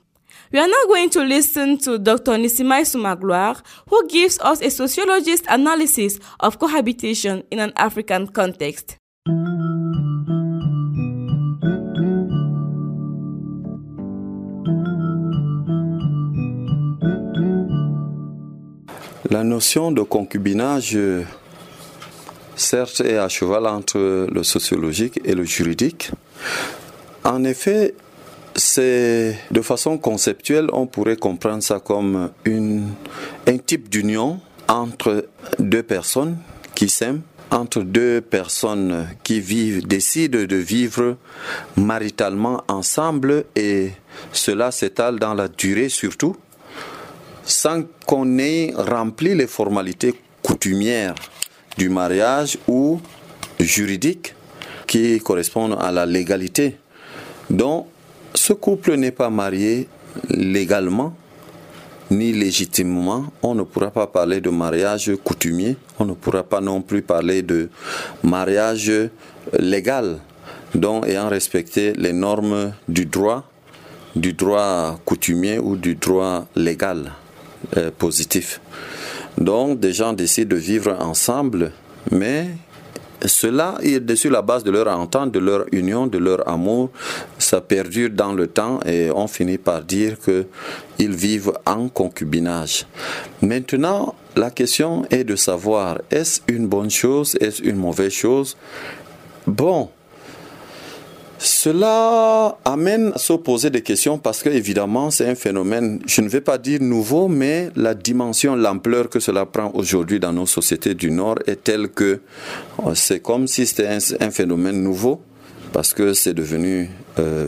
We 0.52 0.60
are 0.60 0.68
now 0.68 0.86
going 0.88 1.10
to 1.12 1.24
listen 1.24 1.78
to 1.80 1.98
Dr. 1.98 2.34
Nisimai 2.34 2.82
Sumagloire, 2.82 3.62
who 3.88 4.08
gives 4.08 4.38
us 4.40 4.62
a 4.62 4.70
sociologist 4.70 5.46
analysis 5.48 6.20
of 6.42 6.60
cohabitation 6.60 7.44
in 7.50 7.60
an 7.60 7.72
African 7.78 8.28
context. 8.28 8.99
La 19.30 19.44
notion 19.44 19.92
de 19.92 20.02
concubinage, 20.02 20.98
certes, 22.56 23.02
est 23.02 23.18
à 23.18 23.30
cheval 23.30 23.68
entre 23.68 24.28
le 24.32 24.44
sociologique 24.44 25.20
et 25.24 25.36
le 25.36 25.44
juridique. 25.44 26.10
En 27.24 27.44
effet, 27.44 27.94
c'est 28.56 29.38
de 29.52 29.62
façon 29.62 30.00
conceptuelle, 30.00 30.70
on 30.74 30.88
pourrait 30.88 31.16
comprendre 31.16 31.62
ça 31.62 31.80
comme 31.80 32.32
une, 32.44 32.88
un 33.46 33.58
type 33.58 33.88
d'union 33.88 34.40
entre 34.68 35.28
deux 35.60 35.84
personnes 35.84 36.38
qui 36.74 36.90
s'aiment, 36.90 37.22
entre 37.52 37.82
deux 37.82 38.22
personnes 38.22 39.08
qui 39.24 39.40
vivent, 39.40 39.88
décident 39.88 40.46
de 40.46 40.56
vivre 40.56 41.18
maritalement 41.76 42.64
ensemble 42.68 43.46
et 43.56 43.92
cela 44.32 44.72
s'étale 44.72 45.20
dans 45.20 45.34
la 45.34 45.48
durée 45.48 45.90
surtout, 45.90 46.36
sans 47.44 47.84
qu'on 48.06 48.38
ait 48.38 48.74
rempli 48.76 49.36
les 49.36 49.48
formalités 49.48 50.16
coutumières 50.44 51.16
du 51.78 51.90
mariage 51.90 52.58
ou 52.68 53.00
juridiques 53.60 54.36
qui 54.86 55.20
correspondent 55.20 55.78
à 55.80 55.92
la 55.92 56.06
légalité. 56.06 56.78
Donc, 57.50 57.88
ce 58.34 58.54
couple 58.54 58.96
n'est 58.96 59.12
pas 59.12 59.30
marié 59.30 59.88
légalement 60.30 61.16
ni 62.12 62.34
légitimement. 62.34 63.26
On 63.42 63.56
ne 63.56 63.64
pourra 63.64 63.92
pas 63.92 64.08
parler 64.08 64.42
de 64.42 64.50
mariage 64.50 65.12
coutumier. 65.24 65.78
On 66.00 66.06
ne 66.06 66.14
pourra 66.14 66.44
pas 66.44 66.62
non 66.62 66.82
plus 66.82 67.02
parler 67.02 67.42
de 67.42 67.70
mariage 68.24 68.92
légal, 69.58 70.20
dont 70.76 71.04
ayant 71.04 71.30
respecté 71.30 71.94
les 71.94 72.14
normes 72.14 72.74
du 72.88 73.06
droit, 73.06 73.50
du 74.16 74.34
droit 74.34 75.00
coutumier 75.06 75.60
ou 75.60 75.76
du 75.76 75.96
droit 75.96 76.48
légal 76.56 77.12
euh, 77.78 77.92
positif. 77.98 78.62
Donc, 79.38 79.80
des 79.80 79.94
gens 79.94 80.14
décident 80.14 80.50
de 80.50 80.56
vivre 80.56 80.98
ensemble, 81.00 81.72
mais 82.12 82.48
cela 83.26 83.76
est 83.82 84.16
sur 84.16 84.32
la 84.32 84.42
base 84.42 84.64
de 84.64 84.72
leur 84.72 84.88
entente, 84.88 85.32
de 85.32 85.40
leur 85.40 85.66
union, 85.72 86.08
de 86.08 86.18
leur 86.18 86.48
amour. 86.48 86.90
Ça 87.38 87.62
perdure 87.62 88.10
dans 88.10 88.34
le 88.34 88.48
temps 88.48 88.80
et 88.86 89.10
on 89.14 89.28
finit 89.28 89.58
par 89.58 89.84
dire 89.84 90.18
qu'ils 90.20 91.16
vivent 91.16 91.54
en 91.66 91.90
concubinage. 91.90 92.86
Maintenant, 93.42 94.16
la 94.36 94.52
question 94.52 95.06
est 95.10 95.24
de 95.24 95.36
savoir 95.36 96.00
est-ce 96.12 96.42
une 96.48 96.68
bonne 96.68 96.92
chose, 96.92 97.36
est-ce 97.42 97.62
une 97.64 97.76
mauvaise 97.76 98.14
chose? 98.14 98.56
Bon, 99.48 99.90
cela 101.42 102.58
amène 102.66 103.14
à 103.16 103.18
se 103.18 103.32
poser 103.32 103.70
des 103.70 103.82
questions 103.82 104.18
parce 104.18 104.44
que 104.44 104.50
évidemment 104.50 105.10
c'est 105.10 105.26
un 105.30 105.36
phénomène, 105.36 106.02
je 106.06 106.20
ne 106.20 106.28
vais 106.28 106.42
pas 106.42 106.58
dire 106.58 106.82
nouveau, 106.82 107.30
mais 107.30 107.70
la 107.78 107.94
dimension, 107.94 108.58
l'ampleur 108.58 109.10
que 109.10 109.22
cela 109.22 109.46
prend 109.46 109.72
aujourd'hui 109.74 110.20
dans 110.20 110.34
nos 110.34 110.46
sociétés 110.46 110.96
du 110.96 111.12
Nord 111.12 111.40
est 111.48 111.64
telle 111.64 111.88
que 111.88 112.20
euh, 112.86 112.94
c'est 112.94 113.22
comme 113.22 113.48
si 113.48 113.66
c'était 113.66 113.88
un, 113.88 114.32
phénomène 114.32 114.84
nouveau 114.84 115.22
parce 115.72 115.94
que 115.94 116.14
c'est 116.14 116.34
devenu 116.34 116.90
euh, 117.20 117.48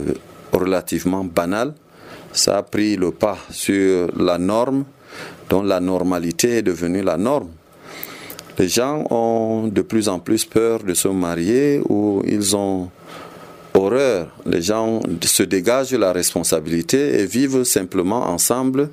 relativement 0.52 1.24
banal. 1.24 1.74
Ça 2.32 2.56
a 2.56 2.62
pris 2.62 2.96
le 2.96 3.10
pas 3.10 3.36
sur 3.50 4.08
la 4.18 4.38
norme, 4.38 4.84
dont 5.50 5.62
la 5.62 5.80
normalité 5.80 6.58
est 6.58 6.62
devenue 6.62 7.02
la 7.02 7.18
norme. 7.18 7.50
Les 8.58 8.68
gens 8.68 9.04
ont 9.10 9.68
de 9.68 9.82
plus 9.82 10.08
en 10.08 10.18
plus 10.18 10.46
peur 10.46 10.82
de 10.82 10.94
se 10.94 11.08
marier 11.08 11.82
ou 11.90 12.22
ils 12.26 12.56
ont 12.56 12.88
horreur. 13.84 14.28
Les 14.46 14.62
gens 14.62 15.00
se 15.22 15.42
dégagent 15.42 15.92
la 15.94 16.12
responsabilité 16.12 17.20
et 17.20 17.26
vivent 17.26 17.64
simplement 17.64 18.28
ensemble. 18.28 18.90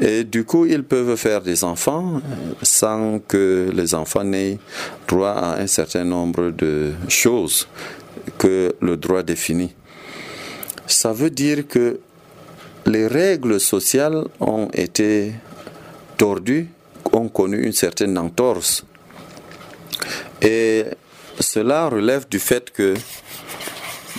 Et 0.00 0.24
du 0.24 0.44
coup, 0.44 0.66
ils 0.66 0.84
peuvent 0.84 1.16
faire 1.16 1.40
des 1.40 1.64
enfants 1.64 2.20
sans 2.62 3.20
que 3.20 3.70
les 3.74 3.94
enfants 3.94 4.24
n'aient 4.24 4.58
droit 5.08 5.30
à 5.30 5.60
un 5.60 5.66
certain 5.66 6.04
nombre 6.04 6.50
de 6.50 6.92
choses 7.08 7.68
que 8.38 8.74
le 8.80 8.96
droit 8.96 9.22
définit. 9.22 9.74
Ça 10.86 11.12
veut 11.12 11.30
dire 11.30 11.66
que 11.68 12.00
les 12.86 13.06
règles 13.06 13.60
sociales 13.60 14.24
ont 14.40 14.68
été 14.72 15.32
tordues, 16.16 16.68
ont 17.12 17.28
connu 17.28 17.62
une 17.62 17.72
certaine 17.72 18.18
entorse. 18.18 18.84
Et 20.40 20.84
cela 21.38 21.88
relève 21.88 22.26
du 22.28 22.38
fait 22.38 22.70
que 22.70 22.94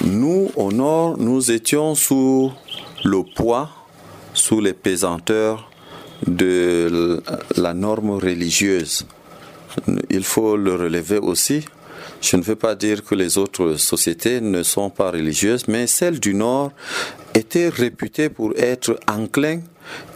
nous, 0.01 0.51
au 0.56 0.71
nord, 0.71 1.17
nous 1.17 1.51
étions 1.51 1.93
sous 1.93 2.51
le 3.03 3.23
poids, 3.36 3.69
sous 4.34 4.60
les 4.60 4.73
pesanteurs 4.73 5.69
de 6.25 7.21
la 7.58 7.73
norme 7.73 8.12
religieuse. 8.12 9.06
Il 10.10 10.23
faut 10.23 10.58
le 10.58 10.75
relever 10.75 11.17
aussi. 11.19 11.65
Je 12.21 12.38
ne 12.38 12.41
veux 12.41 12.56
pas 12.56 12.75
dire 12.75 13.03
que 13.03 13.15
les 13.15 13.38
autres 13.38 13.75
sociétés 13.75 14.41
ne 14.41 14.63
sont 14.63 14.89
pas 14.89 15.12
religieuses, 15.12 15.67
mais 15.67 15.88
celle 15.88 16.19
du 16.19 16.34
Nord 16.34 16.71
était 17.34 17.69
réputée 17.69 18.29
pour 18.29 18.53
être 18.58 18.99
enclin 19.10 19.60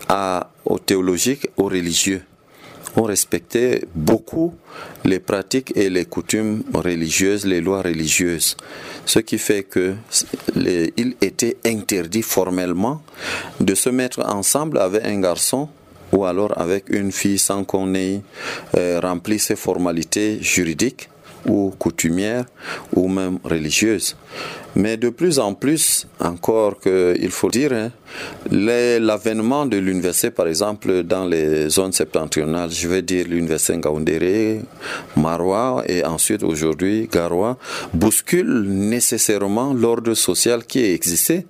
à, 0.07 0.49
au 0.65 0.79
théologique, 0.79 1.47
aux 1.57 1.65
religieux 1.65 2.23
on 2.97 3.03
respectait 3.03 3.83
beaucoup 3.93 4.53
les 5.05 5.19
pratiques 5.19 5.71
et 5.75 5.89
les 5.89 6.05
coutumes 6.05 6.63
religieuses, 6.73 7.45
les 7.45 7.61
lois 7.61 7.83
religieuses. 7.83 8.57
Ce 9.05 9.19
qui 9.19 9.37
fait 9.37 9.63
que 9.63 9.95
il 10.55 11.15
était 11.21 11.57
interdit 11.65 12.23
formellement 12.23 13.01
de 13.59 13.75
se 13.75 13.89
mettre 13.89 14.25
ensemble 14.25 14.79
avec 14.79 15.05
un 15.05 15.21
garçon 15.21 15.69
ou 16.11 16.25
alors 16.25 16.59
avec 16.59 16.85
une 16.89 17.11
fille 17.11 17.37
sans 17.37 17.63
qu'on 17.63 17.93
ait 17.93 18.21
euh, 18.75 18.99
rempli 18.99 19.37
ces 19.37 19.55
formalités 19.55 20.39
juridiques 20.41 21.09
ou 21.45 21.73
coutumières 21.77 22.45
ou 22.95 23.07
même 23.07 23.37
religieuses. 23.43 24.15
Mais 24.79 24.95
de 24.95 25.09
plus 25.09 25.39
en 25.39 25.55
plus, 25.55 26.05
encore 26.19 26.79
qu'il 26.79 27.31
faut 27.31 27.49
dire, 27.49 27.73
hein, 27.73 27.89
l'avènement 28.51 29.65
de 29.65 29.77
l'université, 29.77 30.29
par 30.29 30.47
exemple, 30.47 31.01
dans 31.01 31.25
les 31.25 31.67
zones 31.67 31.93
septentrionales, 31.93 32.69
je 32.69 32.87
vais 32.87 33.01
dire 33.01 33.25
l'université 33.27 33.75
Ngaoundéré, 33.75 34.61
Marois 35.15 35.83
et 35.87 36.05
ensuite 36.05 36.43
aujourd'hui 36.43 37.09
Garoua, 37.11 37.57
bouscule 37.91 38.65
nécessairement 38.67 39.73
l'ordre 39.73 40.13
social 40.13 40.63
qui 40.63 40.85
existait 40.85 41.47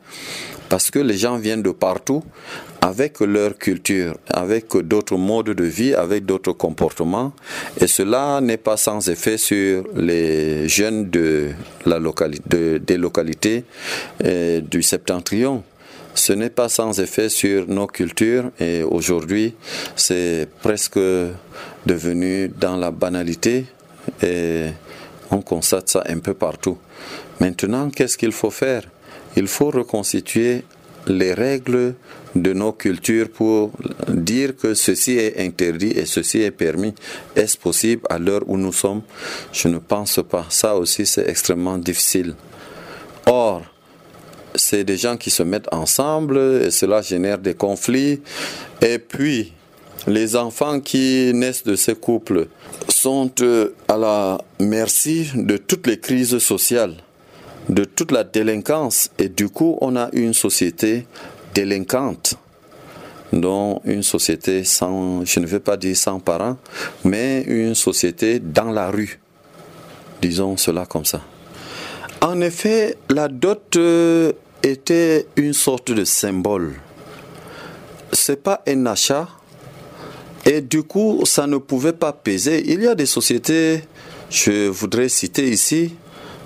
parce 0.69 0.89
que 0.89 0.99
les 0.99 1.17
gens 1.17 1.37
viennent 1.37 1.63
de 1.63 1.71
partout 1.71 2.23
avec 2.87 3.19
leur 3.19 3.57
culture, 3.57 4.15
avec 4.29 4.75
d'autres 4.77 5.17
modes 5.17 5.49
de 5.49 5.63
vie, 5.63 5.93
avec 5.93 6.25
d'autres 6.25 6.53
comportements. 6.53 7.33
Et 7.79 7.87
cela 7.87 8.39
n'est 8.41 8.57
pas 8.57 8.77
sans 8.77 9.07
effet 9.09 9.37
sur 9.37 9.83
les 9.95 10.67
jeunes 10.69 11.09
de 11.09 11.49
la 11.85 11.99
localité, 11.99 12.79
des 12.79 12.97
localités 12.97 13.63
euh, 14.23 14.61
du 14.61 14.81
septentrion. 14.81 15.63
Ce 16.13 16.33
n'est 16.33 16.49
pas 16.49 16.69
sans 16.69 16.99
effet 16.99 17.29
sur 17.29 17.67
nos 17.67 17.87
cultures 17.87 18.45
et 18.59 18.81
aujourd'hui 18.81 19.53
c'est 19.95 20.47
presque 20.63 20.99
devenu 21.85 22.49
dans 22.59 22.75
la 22.75 22.89
banalité 22.89 23.65
et 24.23 24.69
On 25.31 25.41
constate 25.41 25.89
ça 25.89 26.03
un 26.07 26.19
peu 26.19 26.33
partout. 26.33 26.77
Maintenant, 27.39 27.89
qu'est-ce 27.89 28.17
qu'il 28.17 28.31
faut 28.31 28.51
faire? 28.51 28.83
Il 29.35 29.47
faut 29.47 29.69
reconstituer 29.69 30.63
les 31.05 31.33
règles 31.33 31.95
de 32.41 32.53
nos 32.53 32.71
cultures 32.71 33.29
pour 33.29 33.71
dire 34.07 34.55
que 34.55 34.73
ceci 34.73 35.13
est 35.13 35.39
interdit 35.39 35.91
et 35.91 36.05
ceci 36.05 36.41
est 36.41 36.51
permis. 36.51 36.93
Est-ce 37.35 37.57
possible 37.57 38.03
à 38.09 38.19
l'heure 38.19 38.43
où 38.47 38.57
nous 38.57 38.73
sommes? 38.73 39.01
Je 39.51 39.67
ne 39.67 39.79
pense 39.79 40.19
pas. 40.29 40.45
Ça 40.49 40.75
aussi, 40.75 41.05
c'est 41.05 41.27
extrêmement 41.27 41.77
difficile. 41.77 42.33
Or, 43.25 43.63
c'est 44.55 44.83
des 44.83 44.97
gens 44.97 45.17
qui 45.17 45.29
se 45.29 45.43
mettent 45.43 45.71
ensemble 45.73 46.37
et 46.65 46.71
cela 46.71 47.01
génère 47.01 47.37
des 47.37 47.53
conflits. 47.53 48.21
Et 48.81 48.99
puis, 48.99 49.53
les 50.07 50.35
enfants 50.35 50.79
qui 50.79 51.31
naissent 51.33 51.63
de 51.63 51.75
ces 51.75 51.95
couples 51.95 52.47
sont 52.87 53.31
euh, 53.41 53.73
à 53.87 53.97
la 53.97 54.41
merci 54.59 55.29
de 55.35 55.57
toutes 55.57 55.87
les 55.87 55.99
crises 55.99 56.37
sociales, 56.37 56.95
de 57.69 57.83
toute 57.83 58.11
la 58.11 58.23
délinquance. 58.23 59.09
Et 59.19 59.29
du 59.29 59.49
coup, 59.49 59.77
on 59.81 59.95
a 59.95 60.09
une 60.13 60.33
société 60.33 61.05
délinquante 61.57 62.35
dont 63.33 63.81
une 63.83 64.03
société 64.03 64.63
sans, 64.63 65.25
je 65.25 65.39
ne 65.39 65.47
veux 65.47 65.59
pas 65.59 65.75
dire 65.75 65.97
sans 65.97 66.19
parents, 66.19 66.57
mais 67.03 67.41
une 67.47 67.73
société 67.73 68.39
dans 68.39 68.71
la 68.71 68.91
rue. 68.91 69.19
Disons 70.21 70.55
cela 70.55 70.85
comme 70.85 71.03
ça. 71.05 71.21
En 72.21 72.39
effet, 72.41 72.95
la 73.09 73.27
dot 73.27 73.75
euh, 73.75 74.31
était 74.61 75.25
une 75.35 75.53
sorte 75.53 75.91
de 75.91 76.05
symbole. 76.05 76.75
C'est 78.13 78.41
pas 78.43 78.61
un 78.67 78.85
achat 78.85 79.27
et 80.45 80.61
du 80.61 80.83
coup, 80.83 81.23
ça 81.25 81.47
ne 81.47 81.57
pouvait 81.57 81.93
pas 81.93 82.13
peser. 82.13 82.63
Il 82.71 82.81
y 82.83 82.87
a 82.87 82.95
des 82.95 83.07
sociétés, 83.07 83.83
je 84.29 84.67
voudrais 84.67 85.09
citer 85.09 85.49
ici, 85.49 85.95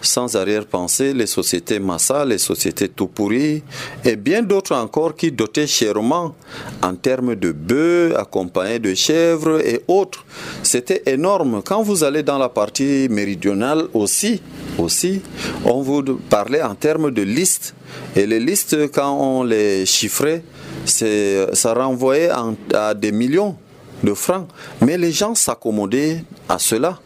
sans 0.01 0.35
arrière-pensée, 0.35 1.13
les 1.13 1.27
sociétés 1.27 1.79
Massa, 1.79 2.25
les 2.25 2.37
sociétés 2.37 2.89
Tupuri 2.89 3.63
et 4.03 4.15
bien 4.15 4.41
d'autres 4.41 4.75
encore 4.75 5.15
qui 5.15 5.31
dotaient 5.31 5.67
chèrement 5.67 6.35
en 6.81 6.95
termes 6.95 7.35
de 7.35 7.51
bœufs 7.51 8.13
accompagnés 8.17 8.79
de 8.79 8.93
chèvres 8.93 9.59
et 9.65 9.81
autres. 9.87 10.25
C'était 10.63 11.03
énorme. 11.05 11.61
Quand 11.63 11.83
vous 11.83 12.03
allez 12.03 12.23
dans 12.23 12.37
la 12.37 12.49
partie 12.49 13.07
méridionale 13.09 13.85
aussi, 13.93 14.41
aussi, 14.77 15.21
on 15.65 15.81
vous 15.81 16.03
parlait 16.29 16.61
en 16.61 16.75
termes 16.75 17.11
de 17.11 17.21
listes. 17.21 17.73
Et 18.15 18.25
les 18.25 18.39
listes, 18.39 18.91
quand 18.91 19.17
on 19.19 19.43
les 19.43 19.85
chiffrait, 19.85 20.43
ça 20.85 21.73
renvoyait 21.73 22.29
à 22.73 22.93
des 22.93 23.11
millions 23.11 23.55
de 24.03 24.13
francs. 24.13 24.47
Mais 24.81 24.97
les 24.97 25.11
gens 25.11 25.35
s'accommodaient 25.35 26.23
à 26.49 26.57
cela 26.57 26.99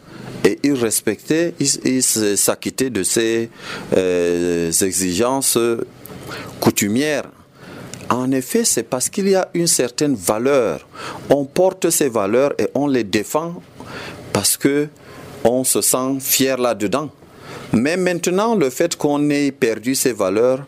et 0.46 0.58
ils 0.62 0.74
respectaient, 0.74 1.54
ils 1.58 2.02
s'acquittaient 2.02 2.90
de 2.90 3.02
ces 3.02 3.50
euh, 3.96 4.70
exigences 4.70 5.58
coutumières. 6.60 7.24
En 8.08 8.30
effet, 8.30 8.64
c'est 8.64 8.84
parce 8.84 9.08
qu'il 9.08 9.28
y 9.28 9.34
a 9.34 9.48
une 9.54 9.66
certaine 9.66 10.14
valeur. 10.14 10.86
On 11.30 11.44
porte 11.44 11.90
ces 11.90 12.08
valeurs 12.08 12.52
et 12.58 12.68
on 12.74 12.86
les 12.86 13.02
défend 13.02 13.60
parce 14.32 14.56
que 14.56 14.86
on 15.42 15.64
se 15.64 15.80
sent 15.80 16.18
fier 16.20 16.56
là-dedans. 16.56 17.10
Mais 17.72 17.96
maintenant, 17.96 18.54
le 18.54 18.70
fait 18.70 18.94
qu'on 18.94 19.28
ait 19.30 19.50
perdu 19.50 19.96
ces 19.96 20.12
valeurs 20.12 20.64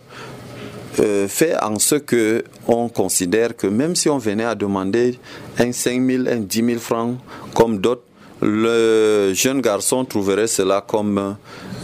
euh, 0.99 1.29
fait 1.29 1.57
en 1.63 1.79
ce 1.79 1.95
que 1.95 2.43
on 2.67 2.89
considère 2.89 3.57
que 3.57 3.69
même 3.69 3.95
si 3.95 4.09
on 4.09 4.19
venait 4.19 4.45
à 4.45 4.57
demander 4.57 5.21
un 5.57 5.71
5 5.71 6.05
000, 6.05 6.25
un 6.29 6.39
10 6.39 6.65
000 6.65 6.79
francs 6.81 7.17
comme 7.55 7.79
d'autres, 7.79 8.03
le 8.41 9.33
jeune 9.35 9.61
garçon 9.61 10.05
trouverait 10.05 10.47
cela 10.47 10.85
comme 10.87 11.37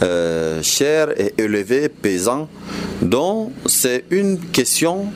euh, 0.03 0.61
cher 0.63 1.09
et 1.19 1.33
élevé, 1.37 1.89
pesant. 1.89 2.47
Donc 3.01 3.51
c'est 3.65 4.05
une 4.09 4.39
question 4.39 5.07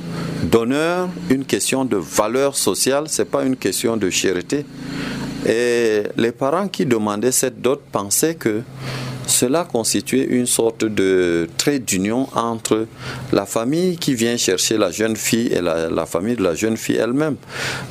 d'honneur, 0.43 1.09
une 1.29 1.45
question 1.45 1.85
de 1.85 1.97
valeur 1.97 2.55
sociale, 2.55 3.05
c'est 3.07 3.29
pas 3.29 3.43
une 3.43 3.55
question 3.55 3.97
de 3.97 4.09
charité. 4.09 4.65
Et 5.45 6.03
les 6.17 6.31
parents 6.31 6.67
qui 6.67 6.85
demandaient 6.85 7.31
cette 7.31 7.61
dot 7.61 7.81
pensaient 7.91 8.35
que 8.35 8.61
cela 9.29 9.63
constituait 9.63 10.25
une 10.25 10.45
sorte 10.45 10.83
de 10.83 11.47
trait 11.57 11.79
d'union 11.79 12.27
entre 12.35 12.87
la 13.31 13.45
famille 13.45 13.97
qui 13.97 14.15
vient 14.15 14.37
chercher 14.37 14.77
la 14.77 14.91
jeune 14.91 15.15
fille 15.15 15.47
et 15.47 15.61
la, 15.61 16.05
famille 16.05 16.35
de 16.35 16.43
la 16.43 16.55
jeune 16.55 16.77
fille 16.77 16.97
elle-même. 16.97 17.35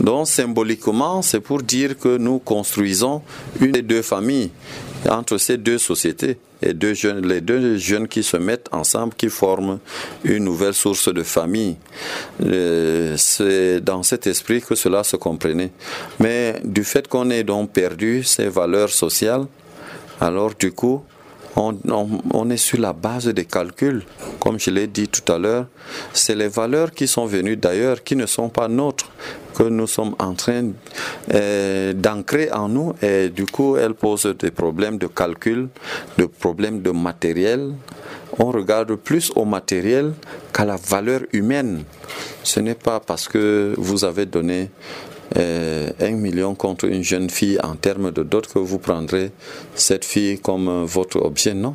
Donc 0.01 0.29
symboliquement, 0.29 1.23
c'est 1.23 1.41
pour 1.41 1.63
dire 1.63 1.97
que 1.99 2.17
nous 2.19 2.39
construisons 2.39 3.23
une 3.61 3.73
des 3.73 3.83
deux 3.83 4.03
familles 4.03 4.51
entre 5.09 5.39
ces 5.39 5.57
deux 5.57 5.79
sociétés 5.79 6.39
et 6.61 6.75
deux 6.75 6.95
jeunes, 6.95 7.25
les 7.27 7.41
deux 7.41 7.77
jeunes 7.77 8.09
qui 8.09 8.25
se 8.25 8.37
mettent 8.37 8.69
ensemble, 8.73 9.15
qui 9.15 9.29
forment 9.29 9.79
une 10.25 10.45
nouvelle 10.45 10.75
source 10.75 11.13
de 11.13 11.23
famille. 11.23 11.77
Euh, 12.45 13.15
c'est 13.17 13.81
dans 13.81 14.03
cet 14.03 14.27
esprit 14.27 14.61
que 14.61 14.75
cela 14.75 15.05
se 15.05 15.17
comprenait. 15.17 15.71
Mais 16.19 16.61
du 16.65 16.83
fait 16.83 17.07
qu'on 17.07 17.31
ait 17.31 17.45
donc 17.45 17.71
perdu 17.71 18.25
ces 18.25 18.49
valeurs 18.49 18.91
sociales, 18.91 19.47
alors 20.21 20.53
du 20.59 20.73
coup, 20.73 21.05
on, 21.59 22.51
est 22.51 22.57
sur 22.57 22.81
la 22.81 22.93
base 22.93 23.27
des 23.27 23.45
calculs. 23.45 24.05
Comme 24.41 24.59
je 24.59 24.71
l'ai 24.71 24.87
dit 24.87 25.09
tout 25.09 25.33
à 25.33 25.39
l'heure, 25.39 25.67
c'est 26.13 26.35
les 26.35 26.49
valeurs 26.49 26.93
qui 26.93 27.07
sont 27.07 27.27
venues 27.27 27.57
d'ailleurs, 27.57 28.03
qui 28.05 28.17
ne 28.17 28.27
sont 28.27 28.49
pas 28.49 28.69
nôtres, 28.69 29.11
que 29.55 29.65
nous 29.65 29.87
sommes 29.87 30.15
en 30.19 30.35
train 30.35 30.71
euh, 31.35 31.93
d'ancrer 31.93 32.53
en 32.53 32.69
nous 32.69 32.93
et 33.03 33.29
du 33.29 33.45
coup 33.45 33.77
elles 33.77 33.95
posent 33.95 34.35
des 34.39 34.51
problèmes 34.51 34.99
de 34.99 35.09
calcul, 35.09 35.69
des 36.17 36.29
problèmes 36.29 36.81
de 36.81 36.91
matériel. 36.91 37.73
On 38.39 38.53
regarde 38.53 38.95
plus 38.95 39.33
au 39.35 39.45
matériel 39.45 40.13
qu'à 40.53 40.65
la 40.65 40.77
valeur 40.77 41.23
humaine. 41.33 41.83
Ce 42.45 42.61
n'est 42.61 42.77
pas 42.77 43.01
parce 43.01 43.27
que 43.27 43.75
vous 43.77 44.05
avez 44.05 44.27
donné 44.27 44.71
euh, 45.37 45.91
un 46.01 46.13
million 46.13 46.55
contre 46.55 46.87
une 46.87 47.03
jeune 47.03 47.29
fille 47.29 47.59
en 47.63 47.77
termes 47.77 48.11
de 48.11 48.23
dot 48.23 48.47
que 48.47 48.59
vous 48.59 48.79
prendrez 48.79 49.31
cette 49.75 50.05
fille 50.05 50.39
comme 50.39 50.85
votre 50.85 51.21
objet, 51.21 51.55
non. 51.55 51.75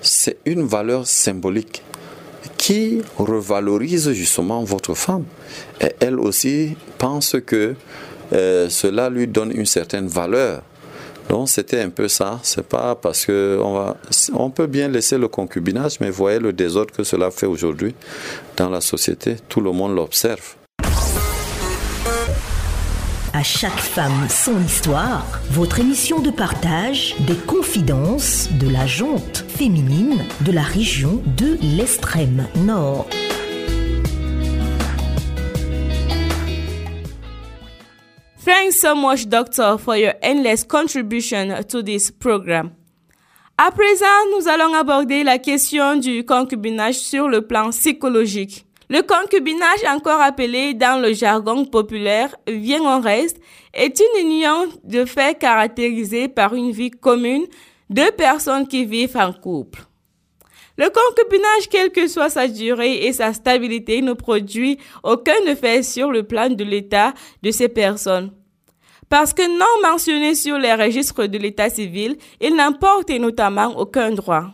C'est 0.00 0.38
une 0.44 0.66
valeur 0.66 1.06
symbolique 1.06 1.82
qui 2.56 3.02
revalorise 3.18 4.12
justement 4.12 4.62
votre 4.64 4.94
femme. 4.94 5.24
Et 5.80 5.92
elle 6.00 6.18
aussi 6.18 6.76
pense 6.98 7.36
que 7.44 7.74
euh, 8.32 8.68
cela 8.68 9.10
lui 9.10 9.26
donne 9.26 9.52
une 9.52 9.66
certaine 9.66 10.06
valeur. 10.06 10.62
Donc 11.28 11.48
c'était 11.48 11.80
un 11.80 11.90
peu 11.90 12.08
ça. 12.08 12.40
C'est 12.42 12.66
pas 12.66 12.94
parce 12.94 13.26
que 13.26 13.58
on 13.62 13.74
va, 13.74 13.96
on 14.34 14.50
peut 14.50 14.66
bien 14.66 14.88
laisser 14.88 15.18
le 15.18 15.28
concubinage, 15.28 15.98
mais 16.00 16.10
voyez 16.10 16.38
le 16.38 16.52
désordre 16.52 16.92
que 16.92 17.04
cela 17.04 17.30
fait 17.30 17.46
aujourd'hui 17.46 17.94
dans 18.56 18.68
la 18.68 18.80
société. 18.80 19.36
Tout 19.48 19.60
le 19.60 19.72
monde 19.72 19.94
l'observe. 19.94 20.61
À 23.34 23.42
chaque 23.42 23.80
femme 23.80 24.28
son 24.28 24.60
histoire, 24.60 25.24
votre 25.48 25.80
émission 25.80 26.20
de 26.20 26.30
partage 26.30 27.16
des 27.20 27.34
confidences 27.34 28.50
de 28.60 28.68
la 28.68 28.86
jonte 28.86 29.46
féminine 29.48 30.18
de 30.44 30.52
la 30.52 30.60
région 30.60 31.22
de 31.38 31.56
l'extrême 31.62 32.46
nord. 32.56 33.08
Thanks 38.44 38.78
so 38.78 38.94
much, 38.94 39.26
Doctor, 39.26 39.80
for 39.80 39.96
your 39.96 40.12
endless 40.22 40.62
contribution 40.62 41.62
to 41.70 41.82
this 41.82 42.10
program. 42.10 42.72
À 43.56 43.70
présent, 43.70 44.04
nous 44.36 44.46
allons 44.46 44.74
aborder 44.74 45.24
la 45.24 45.38
question 45.38 45.96
du 45.96 46.26
concubinage 46.26 46.96
sur 46.96 47.28
le 47.28 47.46
plan 47.46 47.70
psychologique. 47.70 48.66
Le 48.92 49.00
concubinage, 49.00 49.84
encore 49.88 50.20
appelé 50.20 50.74
dans 50.74 51.00
le 51.00 51.14
jargon 51.14 51.64
populaire 51.64 52.36
vient 52.46 52.82
en 52.82 53.00
reste, 53.00 53.38
est 53.72 53.98
une 53.98 54.28
union 54.28 54.66
de 54.84 55.06
fait 55.06 55.38
caractérisée 55.38 56.28
par 56.28 56.52
une 56.52 56.72
vie 56.72 56.90
commune 56.90 57.46
de 57.88 58.10
personnes 58.10 58.68
qui 58.68 58.84
vivent 58.84 59.16
en 59.16 59.32
couple. 59.32 59.80
Le 60.76 60.90
concubinage, 60.90 61.70
quelle 61.70 61.90
que 61.90 62.06
soit 62.06 62.28
sa 62.28 62.46
durée 62.46 63.06
et 63.06 63.14
sa 63.14 63.32
stabilité, 63.32 64.02
ne 64.02 64.12
produit 64.12 64.76
aucun 65.02 65.42
effet 65.46 65.82
sur 65.82 66.10
le 66.10 66.24
plan 66.24 66.50
de 66.50 66.62
l'état 66.62 67.14
de 67.42 67.50
ces 67.50 67.70
personnes. 67.70 68.30
Parce 69.08 69.32
que 69.32 69.58
non 69.58 69.90
mentionné 69.90 70.34
sur 70.34 70.58
les 70.58 70.74
registres 70.74 71.24
de 71.24 71.38
l'état 71.38 71.70
civil, 71.70 72.18
il 72.42 72.54
n'emporte 72.54 73.08
notamment 73.08 73.74
aucun 73.78 74.10
droit. 74.10 74.48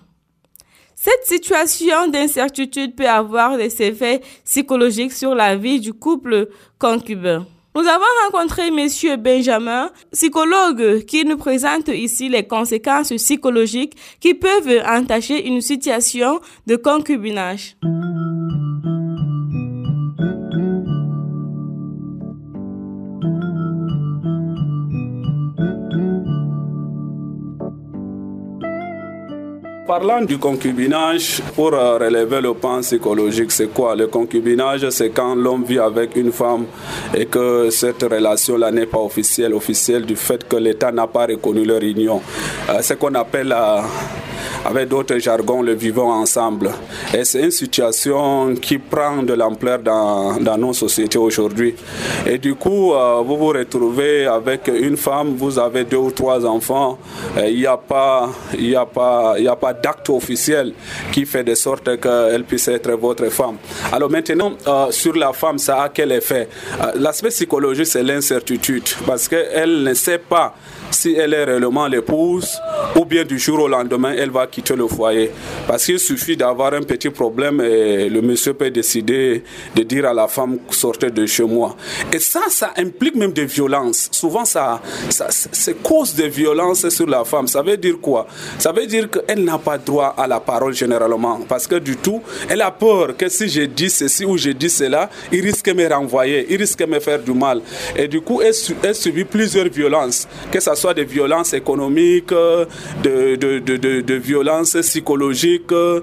Cette 1.01 1.27
situation 1.27 2.09
d'incertitude 2.09 2.97
peut 2.97 3.09
avoir 3.09 3.57
des 3.57 3.83
effets 3.83 4.21
psychologiques 4.45 5.13
sur 5.13 5.33
la 5.33 5.55
vie 5.55 5.79
du 5.79 5.93
couple 5.93 6.49
concubin. 6.77 7.47
Nous 7.77 7.87
avons 7.87 8.03
rencontré 8.25 8.73
Monsieur 8.73 9.17
Benjamin, 9.17 9.93
psychologue, 10.11 11.05
qui 11.05 11.25
nous 11.25 11.37
présente 11.37 11.87
ici 11.87 12.29
les 12.29 12.43
conséquences 12.43 13.11
psychologiques 13.11 13.97
qui 14.19 14.35
peuvent 14.35 14.83
entacher 14.89 15.47
une 15.47 15.61
situation 15.61 16.41
de 16.67 16.75
concubinage. 16.75 17.77
Parlant 29.89 30.21
du 30.21 30.37
concubinage, 30.37 31.41
pour 31.57 31.73
euh, 31.73 31.97
relever 31.97 32.43
le 32.43 32.53
plan 32.53 32.83
psychologique, 32.83 33.51
c'est 33.51 33.73
quoi? 33.73 33.97
Le 33.97 34.07
concubinage, 34.07 34.87
c'est 34.91 35.09
quand 35.09 35.35
l'homme 35.35 35.65
vit 35.65 35.79
avec 35.79 36.15
une 36.15 36.31
femme 36.31 36.67
et 37.17 37.25
que 37.25 37.71
cette 37.71 38.03
relation-là 38.03 38.71
n'est 38.71 38.85
pas 38.85 38.99
officielle, 38.99 39.55
officielle 39.55 40.05
du 40.05 40.15
fait 40.15 40.47
que 40.47 40.57
l'État 40.57 40.93
n'a 40.93 41.07
pas 41.07 41.25
reconnu 41.25 41.65
leur 41.65 41.83
union. 41.83 42.21
Euh, 42.69 42.83
ce 42.83 42.93
qu'on 42.95 43.15
appelle 43.15 43.55
avec 44.65 44.89
d'autres 44.89 45.19
jargons, 45.19 45.63
le 45.63 45.75
vivant 45.75 46.11
ensemble. 46.13 46.71
Et 47.15 47.25
c'est 47.25 47.43
une 47.43 47.51
situation 47.51 48.55
qui 48.57 48.79
prend 48.79 49.23
de 49.23 49.35
l'ampleur 49.35 49.79
dans, 49.81 50.39
nos 50.59 50.73
sociétés 50.73 51.19
aujourd'hui. 51.19 51.75
Et 52.27 52.39
du 52.39 52.55
coup, 52.55 52.93
euh, 52.93 53.23
vous 53.25 53.37
vous 53.37 53.49
retrouvez 53.49 54.27
avec 54.27 54.69
une 54.69 54.97
femme, 54.97 55.35
vous 55.37 55.59
avez 55.59 55.85
deux 55.85 55.97
ou 55.97 56.11
trois 56.11 56.45
enfants, 56.45 56.99
il 57.47 57.57
n'y 57.57 57.67
a 57.67 57.77
pas, 57.77 58.29
pas, 58.95 59.35
pas 59.61 59.73
d'acte 59.73 60.11
officiel 60.11 60.73
qui 61.13 61.25
fait 61.25 61.45
de 61.45 61.55
sorte 61.55 62.01
qu'elle 62.01 62.45
puisse 62.45 62.69
être 62.69 62.91
votre 62.93 63.29
femme. 63.29 63.57
Alors 63.93 64.11
maintenant, 64.11 64.53
euh, 64.67 64.91
sur 64.91 65.15
la 65.15 65.33
femme, 65.33 65.59
ça 65.59 65.83
a 65.83 65.89
quel 65.89 66.13
effet? 66.13 66.49
Euh, 66.81 66.93
L'aspect 66.97 67.29
psychologique, 67.29 67.87
c'est 67.87 68.03
l'incertitude, 68.03 68.89
parce 69.07 69.29
qu'elle 69.29 69.83
ne 69.83 69.95
sait 69.95 70.19
pas 70.19 70.55
si 70.91 71.15
elle 71.15 71.35
est 71.35 71.45
réellement 71.45 71.87
l'épouse 71.87 72.59
ou 72.97 73.05
bien 73.05 73.25
du 73.25 73.39
jour 73.39 73.61
au 73.61 73.69
lendemain, 73.69 74.15
elle 74.17 74.31
va 74.31 74.47
quitter 74.47 74.75
le 74.75 74.87
foyer. 74.87 75.31
Parce 75.67 75.85
qu'il 75.85 75.99
suffit 75.99 76.37
d'avoir 76.37 76.75
un 76.75 76.83
petit 76.83 77.11
problème 77.11 77.61
et 77.61 78.09
le 78.09 78.21
monsieur 78.23 78.55
peut 78.55 78.71
décider 78.71 79.43
de 79.75 79.83
dire 79.83 80.07
à 80.07 80.15
la 80.15 80.29
femme 80.29 80.59
sortez 80.71 81.11
de 81.11 81.27
chez 81.27 81.45
moi. 81.45 81.77
Et 82.13 82.19
ça, 82.19 82.41
ça 82.49 82.73
implique 82.77 83.17
même 83.17 83.33
des 83.33 83.45
violences. 83.45 84.09
Souvent, 84.13 84.45
ça, 84.45 84.81
ça 85.11 85.27
c'est 85.31 85.83
cause 85.83 86.15
de 86.15 86.25
violences 86.25 86.89
sur 86.89 87.07
la 87.07 87.25
femme. 87.25 87.47
Ça 87.47 87.63
veut 87.63 87.77
dire 87.77 87.99
quoi? 88.01 88.27
Ça 88.59 88.73
veut 88.73 88.87
dire 88.87 89.09
qu'elle 89.11 89.45
n'a 89.45 89.59
pas 89.59 89.79
droit 89.79 90.15
à 90.17 90.27
la 90.27 90.41
parole 90.41 90.75
généralement. 90.75 91.41
Parce 91.49 91.67
que 91.67 91.77
du 91.77 91.97
tout, 91.97 92.23
elle 92.49 92.63
a 92.63 92.71
peur 92.71 93.17
que 93.17 93.29
si 93.29 93.49
je 93.49 93.63
dis 93.63 93.91
ceci 93.91 94.25
ou 94.25 94.37
je 94.37 94.51
dis 94.51 94.71
cela, 94.71 95.11
il 95.33 95.43
risque 95.43 95.67
de 95.67 95.73
me 95.75 95.89
renvoyer, 95.89 96.47
il 96.51 96.57
risque 96.57 96.79
de 96.81 96.87
me 96.87 97.01
faire 97.01 97.21
du 97.21 97.33
mal. 97.33 97.61
Et 97.97 98.09
du 98.09 98.21
coup, 98.21 98.41
elle, 98.43 98.55
elle 98.83 98.95
subit 98.95 99.25
plusieurs 99.25 99.69
violences. 99.69 100.27
Que 100.51 100.61
ça 100.61 100.75
soit 100.79 100.95
des 100.95 101.05
violences 101.05 101.53
économiques, 101.53 102.31
de, 102.31 103.37
de, 103.37 103.59
de, 103.59 104.01
de 104.01 104.15
violences 104.15 104.77
psychologiques, 104.81 105.69
de, 105.69 106.03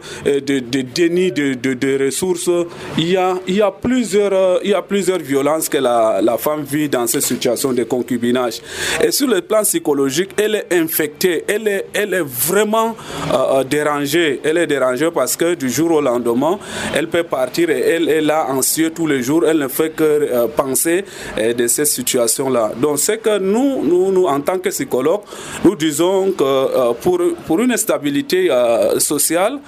de 0.59 0.81
déni 0.81 1.31
de, 1.31 2.05
ressources. 2.05 2.49
Il 2.97 3.11
y, 3.11 3.17
a, 3.17 3.35
il, 3.47 3.55
y 3.55 3.61
a 3.61 3.71
plusieurs, 3.71 4.59
il 4.63 4.71
y 4.71 4.73
a 4.73 4.81
plusieurs 4.81 5.19
violences 5.19 5.69
que 5.69 5.77
la, 5.77 6.21
la 6.21 6.37
femme 6.37 6.63
vit 6.63 6.89
dans 6.89 7.07
ces 7.07 7.21
situations 7.21 7.73
de 7.73 7.83
concubinage. 7.83 8.61
Et 9.03 9.11
sur 9.11 9.27
le 9.27 9.41
plan 9.41 9.63
psychologique, 9.63 10.31
elle 10.37 10.55
est 10.55 10.73
infectée, 10.73 11.43
elle 11.47 11.67
est, 11.67 11.85
elle 11.93 12.13
est 12.13 12.25
vraiment 12.25 12.95
euh, 13.33 13.63
dérangée. 13.63 14.39
Elle 14.43 14.57
est 14.57 14.67
dérangée 14.67 15.09
parce 15.13 15.35
que 15.35 15.55
du 15.55 15.69
jour 15.69 15.91
au 15.91 16.01
lendemain, 16.01 16.59
elle 16.93 17.07
peut 17.07 17.23
partir 17.23 17.69
et 17.69 17.79
elle 17.79 18.09
est 18.09 18.21
là 18.21 18.47
anxieuse 18.49 18.91
tous 18.93 19.07
les 19.07 19.21
jours. 19.23 19.43
Elle 19.47 19.59
ne 19.59 19.67
fait 19.67 19.89
que 19.89 20.03
euh, 20.03 20.47
penser 20.47 21.05
euh, 21.37 21.53
de 21.53 21.67
ces 21.67 21.85
situations-là. 21.85 22.71
Donc, 22.81 22.99
c'est 22.99 23.17
que 23.17 23.37
nous, 23.39 23.83
nous, 23.83 24.11
nous, 24.11 24.25
en 24.25 24.41
tant 24.41 24.59
que 24.59 24.64
psychologues, 24.69 25.21
nous 25.63 25.75
disons 25.75 26.31
que 26.31 26.93
pour, 27.01 27.19
pour 27.45 27.59
une 27.59 27.75
stabilité 27.77 28.49
sociale, 28.97 29.59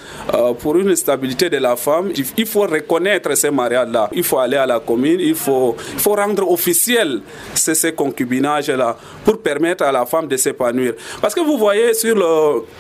pour 0.59 0.77
une 0.77 0.95
stabilité 0.95 1.49
de 1.49 1.57
la 1.57 1.75
femme, 1.75 2.11
il 2.37 2.45
faut 2.45 2.61
reconnaître 2.61 3.35
ces 3.35 3.51
mariages-là. 3.51 4.09
Il 4.13 4.23
faut 4.23 4.39
aller 4.39 4.57
à 4.57 4.65
la 4.65 4.79
commune, 4.79 5.19
il 5.19 5.35
faut, 5.35 5.75
il 5.93 5.99
faut 5.99 6.13
rendre 6.13 6.49
officiel 6.51 7.21
ces, 7.53 7.75
ces 7.75 7.93
concubinages-là 7.93 8.97
pour 9.23 9.39
permettre 9.39 9.83
à 9.83 9.91
la 9.91 10.05
femme 10.05 10.27
de 10.27 10.37
s'épanouir. 10.37 10.93
Parce 11.21 11.33
que 11.33 11.41
vous 11.41 11.57
voyez, 11.57 11.93
sur 11.93 12.15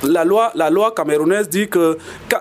la, 0.03 0.23
loi, 0.23 0.51
la 0.55 0.69
loi 0.69 0.91
camerounaise 0.95 1.49
dit 1.49 1.67
que 1.67 1.97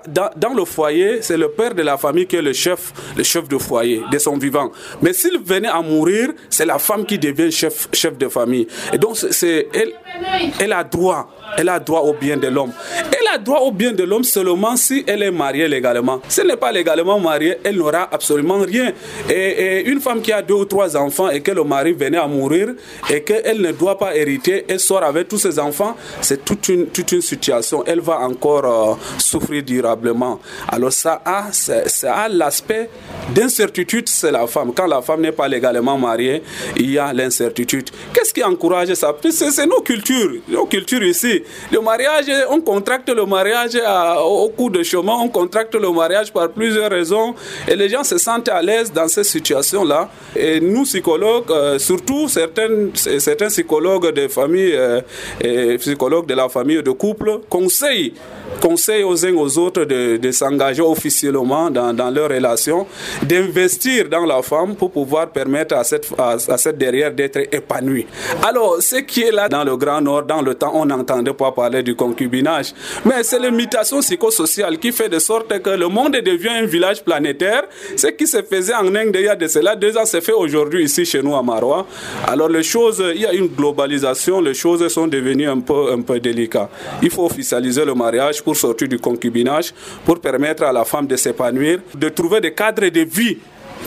dans, 0.09 0.31
dans 0.37 0.55
le 0.55 0.65
foyer, 0.65 1.23
c'est 1.23 1.37
le 1.37 1.49
père 1.49 1.75
de 1.75 1.83
la 1.83 1.97
famille 1.97 2.27
qui 2.27 2.37
est 2.37 2.43
le 2.43 2.53
chef, 2.53 2.93
le 3.17 3.23
chef 3.23 3.49
de 3.49 3.59
foyer, 3.59 4.03
de 4.11 4.19
son 4.19 4.37
vivant. 4.37 4.71
Mais 5.03 5.13
s'il 5.13 5.39
venait 5.41 5.69
à 5.69 5.81
mourir, 5.83 6.31
c'est 6.51 6.67
la 6.67 6.79
femme 6.79 7.05
qui 7.05 7.19
devient 7.19 7.51
chef, 7.51 7.89
chef 7.93 8.17
de 8.19 8.29
famille. 8.29 8.67
Et 8.93 8.99
donc, 8.99 9.17
c'est, 9.17 9.66
elle, 9.73 10.73
a 10.73 10.85
droit 10.85 11.29
elle 11.57 11.69
a 11.69 11.79
droit 11.79 12.01
au 12.01 12.13
bien 12.13 12.37
de 12.37 12.49
l'homme. 12.49 12.73
Elle 12.97 13.27
a 13.35 13.39
droit 13.39 13.61
au 13.61 13.73
bien 13.73 13.93
de 13.93 14.03
l'homme 14.03 14.25
seulement 14.25 14.77
si 14.77 15.05
elle 15.07 15.23
est 15.23 15.31
mariée 15.31 15.69
légalement. 15.69 16.21
Si 16.29 16.41
elle 16.41 16.49
n'est 16.49 16.57
pas 16.57 16.73
légalement 16.73 17.19
mariée, 17.19 17.59
elle 17.65 17.77
n'aura 17.77 18.09
absolument 18.13 18.59
rien. 18.59 18.93
Et, 19.31 19.85
une 19.87 20.01
femme 20.01 20.21
qui 20.21 20.33
a 20.33 20.43
deux 20.43 20.55
ou 20.55 20.65
trois 20.65 20.97
enfants 20.97 21.31
et 21.31 21.41
que 21.41 21.51
le 21.51 21.65
mari 21.65 21.93
venait 21.93 22.19
à 22.19 22.27
mourir 22.27 22.69
et 23.11 23.23
qu'elle 23.23 23.61
ne 23.61 23.73
doit 23.73 23.99
pas 23.99 24.15
hériter, 24.17 24.65
elle 24.69 24.81
sort 24.81 25.03
avec 25.03 25.29
tous 25.29 25.39
ses 25.39 25.59
enfants, 25.59 25.97
c'est 26.21 26.45
toute 26.45 26.69
une, 26.69 26.87
toute 26.87 27.13
une 27.13 27.23
situation. 27.23 27.83
Elle 27.87 28.01
va 28.01 28.21
encore 28.21 28.65
euh, 28.65 28.95
souffrir 29.19 29.63
durablement. 29.63 30.41
Alors 30.69 30.93
ça 30.93 31.23
a, 31.25 31.53
ça 31.53 32.15
a 32.15 32.29
l'aspect 32.29 32.91
d'incertitude, 33.35 34.09
c'est 34.09 34.33
la 34.33 34.47
femme. 34.47 34.73
Quand 34.75 34.87
la 34.87 35.03
femme 35.03 35.21
n'est 35.23 35.33
pas 35.33 35.49
légalement 35.49 35.97
mariée, 35.97 36.43
il 36.77 36.91
y 36.91 36.99
a 36.99 37.13
l'incertitude. 37.13 37.91
Qu'est-ce 38.13 38.35
qui 38.35 38.43
encourage 38.43 38.93
ça? 38.95 39.15
C'est 39.57 39.67
nos 39.67 39.81
cultures, 39.81 40.33
nos 40.49 40.67
cultures 40.67 41.03
ici. 41.03 41.43
Le 41.73 41.81
mariage, 41.81 42.27
on 42.51 42.61
contracte 42.61 43.09
le 43.09 43.25
mariage 43.25 43.79
au 44.23 44.51
cours 44.51 44.71
de 44.71 44.83
chemin, 44.83 45.15
on 45.15 45.31
contracte 45.31 45.75
le 45.75 45.91
mariage 45.91 46.31
par 46.31 46.51
plusieurs 46.51 46.91
raisons 46.91 47.35
et 47.67 47.75
les 47.75 47.89
gens 47.89 48.05
se 48.05 48.19
sentent 48.19 48.51
à 48.51 48.61
l'aise 48.61 48.93
dans 48.93 49.09
ces 49.09 49.25
situations-là. 49.25 50.11
Et 50.37 50.61
nous, 50.61 50.83
psychologues, 50.83 51.51
euh, 51.51 51.79
surtout 51.79 52.29
certains, 52.29 52.91
certains 52.95 53.49
psychologues 53.49 54.13
de 54.13 54.29
famille 54.29 54.75
euh, 54.75 55.01
et 55.41 55.79
psychologues 55.79 56.27
de 56.27 56.35
la 56.35 56.51
famille 56.51 56.83
de 56.83 56.91
couple, 56.91 57.41
conseillent 57.49 58.13
conseille 58.61 59.03
aux 59.03 59.25
uns 59.25 59.35
aux 59.35 59.59
autres 59.59 59.85
de, 59.85 60.31
s'engager 60.31 60.83
officiellement 60.83 61.71
dans, 61.71 61.93
dans 61.93 62.11
leur 62.11 62.31
relation, 62.31 62.87
d'investir 63.23 64.09
dans 64.09 64.25
la 64.25 64.43
femme 64.43 64.75
pour 64.75 64.91
pouvoir 64.91 65.29
permettre 65.29 65.75
à 65.77 65.85
cette, 65.85 66.09
à, 66.19 66.39
cette 66.39 66.79
derrière 66.79 67.13
d'être 67.13 67.39
épanouie. 67.53 68.07
Alors, 68.43 68.77
ce 68.81 68.97
qui 68.97 69.23
est 69.23 69.33
là 69.33 69.46
dans 69.49 69.65
le 69.65 69.77
Grand 69.77 70.01
Nord, 70.01 70.25
dans 70.25 70.43
le 70.43 70.55
temps, 70.55 70.73
on 70.75 70.87
n'entendait 70.87 71.33
pas 71.33 71.53
parler 71.53 71.83
du 71.83 71.95
concubinage, 71.95 72.73
mais 73.05 73.23
c'est 73.23 73.39
l'imitation 73.39 74.01
psychosociale 74.01 74.79
qui 74.79 74.93
fait 74.93 75.09
de 75.09 75.19
sorte 75.19 75.61
que 75.61 75.71
le 75.71 75.89
monde 75.89 76.17
devient 76.25 76.51
un 76.63 76.67
village 76.67 77.03
planétaire. 77.03 77.65
Ce 77.97 78.09
qui 78.09 78.27
se 78.27 78.43
faisait 78.43 78.75
en 78.75 78.95
Inde 78.95 79.17
il 79.19 79.25
y 79.25 79.29
a 79.29 79.37
deux 79.77 79.97
ans 79.97 80.05
se 80.05 80.21
fait 80.21 80.33
aujourd'hui 80.33 80.85
ici 80.85 81.05
chez 81.05 81.23
nous 81.23 81.35
à 81.35 81.43
Marois. 81.43 81.87
Alors 82.27 82.49
les 82.49 82.63
choses, 82.63 83.03
il 83.15 83.21
y 83.21 83.27
a 83.27 83.33
une 83.33 83.49
globalisation, 83.49 84.41
les 84.41 84.55
choses 84.55 84.87
sont 84.89 85.07
devenues 85.07 85.49
un 85.49 85.61
peu, 85.61 85.93
un 85.93 86.03
peu 86.03 86.21
délicates. 86.21 86.71
Il 87.03 87.11
faut 87.11 87.25
officialiser 87.25 87.85
le 87.85 87.95
mariage 87.95 88.43
pour 88.43 88.57
sortir 88.57 88.89
du 88.89 88.99
concubinage, 88.99 89.73
pour 90.05 90.21
permettre 90.21 90.65
à 90.65 90.73
la 90.73 90.85
femme 90.85 91.07
de 91.07 91.17
s'épanouir, 91.17 91.81
de 91.95 92.09
trouver 92.09 92.41
des 92.41 92.53
cadres 92.53 92.89
de 92.89 93.01
vie 93.01 93.39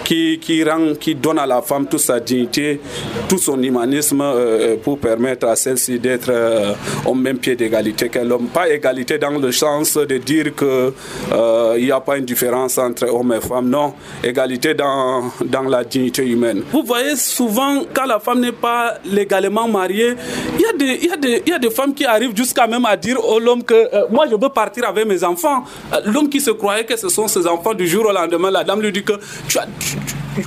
qui, 0.03 0.39
qui, 0.39 0.63
rend, 0.63 0.95
qui 0.99 1.15
donne 1.15 1.39
à 1.39 1.45
la 1.45 1.61
femme 1.61 1.87
toute 1.87 1.99
sa 1.99 2.19
dignité, 2.19 2.79
tout 3.27 3.37
son 3.37 3.61
humanisme 3.61 4.21
euh, 4.21 4.75
pour 4.83 4.97
permettre 4.99 5.47
à 5.47 5.55
celle-ci 5.55 5.99
d'être 5.99 6.29
euh, 6.29 6.73
au 7.05 7.13
même 7.13 7.37
pied 7.37 7.55
d'égalité 7.55 8.09
que 8.09 8.19
l'homme. 8.19 8.47
Pas 8.47 8.69
égalité 8.69 9.17
dans 9.17 9.31
le 9.37 9.51
sens 9.51 9.95
de 9.95 10.17
dire 10.17 10.55
qu'il 10.55 10.67
euh, 10.67 11.79
n'y 11.79 11.91
a 11.91 11.99
pas 11.99 12.17
une 12.17 12.25
différence 12.25 12.77
entre 12.77 13.07
hommes 13.07 13.33
et 13.33 13.41
femmes, 13.45 13.69
non. 13.69 13.93
Égalité 14.23 14.73
dans, 14.73 15.31
dans 15.45 15.63
la 15.63 15.83
dignité 15.83 16.25
humaine. 16.25 16.63
Vous 16.71 16.83
voyez 16.83 17.15
souvent, 17.15 17.83
quand 17.93 18.05
la 18.05 18.19
femme 18.19 18.39
n'est 18.41 18.51
pas 18.51 18.95
légalement 19.05 19.67
mariée, 19.67 20.15
il 20.57 20.85
y, 20.85 21.05
y, 21.05 21.49
y 21.49 21.53
a 21.53 21.59
des 21.59 21.69
femmes 21.69 21.93
qui 21.93 22.05
arrivent 22.05 22.35
jusqu'à 22.35 22.67
même 22.67 22.85
à 22.85 22.97
dire 22.97 23.17
à 23.17 23.39
l'homme 23.39 23.63
que 23.63 24.09
moi 24.11 24.25
je 24.29 24.35
veux 24.35 24.49
partir 24.49 24.87
avec 24.87 25.05
mes 25.05 25.23
enfants. 25.23 25.63
L'homme 26.05 26.29
qui 26.29 26.41
se 26.41 26.51
croyait 26.51 26.85
que 26.85 26.95
ce 26.97 27.09
sont 27.09 27.27
ses 27.27 27.45
enfants 27.47 27.73
du 27.73 27.87
jour 27.87 28.05
au 28.07 28.11
lendemain, 28.11 28.51
la 28.51 28.63
dame 28.63 28.81
lui 28.81 28.91
dit 28.91 29.03
que 29.03 29.13
tu 29.47 29.57
as, 29.57 29.67